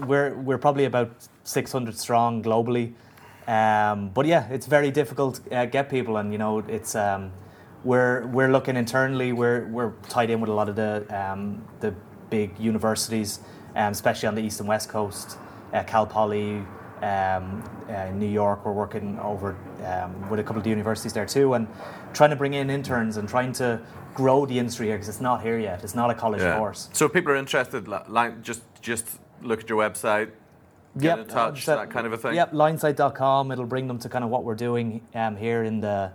we're 0.08 0.36
we're 0.36 0.58
probably 0.58 0.86
about 0.86 1.12
six 1.44 1.72
hundred 1.72 1.98
strong 1.98 2.42
globally. 2.44 2.94
Um, 3.48 4.10
but 4.10 4.26
yeah, 4.26 4.48
it's 4.50 4.68
very 4.68 4.92
difficult 4.92 5.42
to 5.46 5.56
uh, 5.56 5.66
get 5.66 5.90
people, 5.90 6.18
and 6.18 6.32
you 6.32 6.38
know, 6.38 6.60
it's 6.60 6.96
um, 6.96 7.32
we're 7.84 8.26
we're 8.28 8.52
looking 8.52 8.76
internally. 8.76 9.32
We're 9.34 9.68
we're 9.68 9.92
tied 10.08 10.30
in 10.30 10.42
with 10.42 10.50
a 10.50 10.54
lot 10.54 10.70
of 10.70 10.76
the 10.76 11.06
um, 11.10 11.64
the 11.80 11.94
big 12.30 12.60
universities, 12.60 13.40
um, 13.76 13.92
especially 13.92 14.28
on 14.28 14.36
the 14.36 14.42
east 14.42 14.60
and 14.60 14.70
west 14.70 14.90
coast. 14.90 15.38
Uh, 15.74 15.84
Cal 15.84 16.06
Poly, 16.06 16.64
um, 17.02 17.64
uh, 17.90 18.10
New 18.14 18.28
York. 18.28 18.66
We're 18.66 18.74
working 18.74 19.20
over 19.20 19.56
um, 19.86 20.30
with 20.30 20.40
a 20.40 20.44
couple 20.44 20.58
of 20.58 20.64
the 20.64 20.70
universities 20.70 21.14
there 21.14 21.26
too, 21.26 21.54
and 21.54 21.68
trying 22.14 22.32
to 22.32 22.36
bring 22.36 22.54
in 22.54 22.70
interns 22.70 23.18
and 23.18 23.28
trying 23.30 23.54
to 23.54 23.80
grow 24.14 24.46
the 24.46 24.58
industry 24.58 24.88
here 24.88 24.96
because 24.96 25.10
it's 25.10 25.22
not 25.22 25.42
here 25.42 25.58
yet. 25.58 25.84
It's 25.84 25.96
not 25.96 26.10
a 26.10 26.14
college 26.14 26.42
course. 26.42 26.90
So 26.94 27.06
if 27.06 27.14
people 27.14 27.32
are 27.32 27.36
interested, 27.36 27.88
like 27.88 28.42
just 28.42 28.62
just 28.82 29.06
look 29.42 29.62
at 29.62 29.70
your 29.70 29.80
website, 29.80 30.32
get 30.98 31.20
in 31.20 31.28
touch, 31.28 31.68
uh, 31.68 31.78
that 31.78 31.90
kind 31.90 32.06
of 32.06 32.14
a 32.14 32.18
thing. 32.18 32.36
Yep, 32.36 32.52
linesight.com. 32.52 33.52
It'll 33.52 33.66
bring 33.66 33.88
them 33.88 34.00
to 34.00 34.10
kind 34.10 34.24
of 34.24 34.30
what 34.30 34.44
we're 34.44 34.56
doing 34.56 35.02
um, 35.14 35.38
here 35.38 35.64
in 35.64 35.82
the 35.82 36.12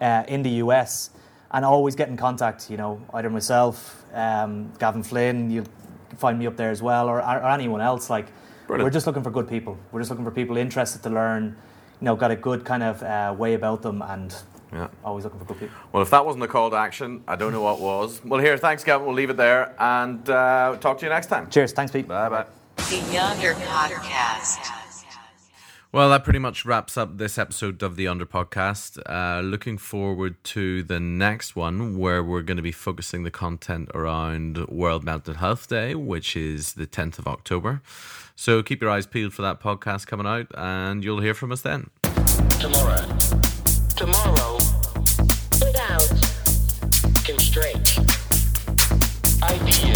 uh, 0.00 0.24
in 0.28 0.42
the 0.42 0.50
US, 0.64 1.10
and 1.50 1.64
always 1.64 1.94
get 1.96 2.08
in 2.08 2.16
contact. 2.16 2.70
You 2.70 2.76
know, 2.76 3.00
either 3.14 3.30
myself, 3.30 4.04
um, 4.14 4.72
Gavin 4.78 5.02
Flynn. 5.02 5.50
You'll 5.50 5.66
find 6.20 6.38
me 6.38 6.46
up 6.46 6.56
there 6.56 6.70
as 6.70 6.82
well, 6.82 7.08
or, 7.08 7.18
or 7.20 7.46
anyone 7.50 7.80
else. 7.80 8.08
Like, 8.10 8.26
Brilliant. 8.66 8.84
we're 8.86 8.90
just 8.92 9.06
looking 9.06 9.22
for 9.22 9.30
good 9.30 9.48
people. 9.48 9.76
We're 9.90 10.00
just 10.00 10.10
looking 10.10 10.24
for 10.24 10.30
people 10.30 10.56
interested 10.56 11.02
to 11.02 11.10
learn. 11.10 11.56
You 12.00 12.04
know, 12.06 12.16
got 12.16 12.30
a 12.30 12.36
good 12.36 12.64
kind 12.64 12.82
of 12.82 13.02
uh, 13.02 13.34
way 13.36 13.54
about 13.54 13.82
them, 13.82 14.00
and 14.02 14.34
Yeah. 14.72 14.88
always 15.04 15.24
looking 15.24 15.40
for 15.40 15.46
good 15.46 15.58
people. 15.58 15.76
Well, 15.92 16.02
if 16.02 16.10
that 16.10 16.24
wasn't 16.24 16.44
a 16.44 16.48
call 16.48 16.70
to 16.70 16.76
action, 16.76 17.22
I 17.26 17.36
don't 17.36 17.52
know 17.52 17.62
what 17.62 17.80
was. 17.80 18.20
Well, 18.24 18.40
here, 18.40 18.56
thanks, 18.56 18.84
Gavin. 18.84 19.06
We'll 19.06 19.16
leave 19.16 19.30
it 19.30 19.36
there 19.36 19.74
and 19.78 20.28
uh, 20.30 20.76
talk 20.80 20.98
to 20.98 21.06
you 21.06 21.10
next 21.10 21.26
time. 21.26 21.50
Cheers. 21.50 21.72
Thanks, 21.72 21.92
Pete. 21.92 22.06
Bye 22.08 22.28
bye. 22.28 22.46
The 22.76 23.00
Yondr 23.12 23.54
Podcast. 23.54 24.89
Well, 25.92 26.10
that 26.10 26.22
pretty 26.22 26.38
much 26.38 26.64
wraps 26.64 26.96
up 26.96 27.18
this 27.18 27.36
episode 27.36 27.82
of 27.82 27.96
the 27.96 28.04
Yondr 28.04 28.24
Podcast. 28.24 29.00
Uh, 29.06 29.40
looking 29.40 29.76
forward 29.76 30.36
to 30.44 30.84
the 30.84 31.00
next 31.00 31.56
one 31.56 31.98
where 31.98 32.22
we're 32.22 32.42
going 32.42 32.58
to 32.58 32.62
be 32.62 32.70
focusing 32.70 33.24
the 33.24 33.30
content 33.32 33.90
around 33.92 34.68
World 34.68 35.02
Mental 35.02 35.34
Health 35.34 35.66
Day, 35.66 35.96
which 35.96 36.36
is 36.36 36.74
the 36.74 36.86
10th 36.86 37.18
of 37.18 37.26
October. 37.26 37.82
So 38.36 38.62
keep 38.62 38.80
your 38.80 38.90
eyes 38.90 39.08
peeled 39.08 39.34
for 39.34 39.42
that 39.42 39.60
podcast 39.60 40.06
coming 40.06 40.28
out, 40.28 40.46
and 40.54 41.02
you'll 41.02 41.22
hear 41.22 41.34
from 41.34 41.50
us 41.50 41.62
then. 41.62 41.90
Tomorrow. 42.60 43.18
Tomorrow. 43.96 44.58
Without 45.58 46.08
constraint. 47.24 47.98
Ideas. 49.42 49.89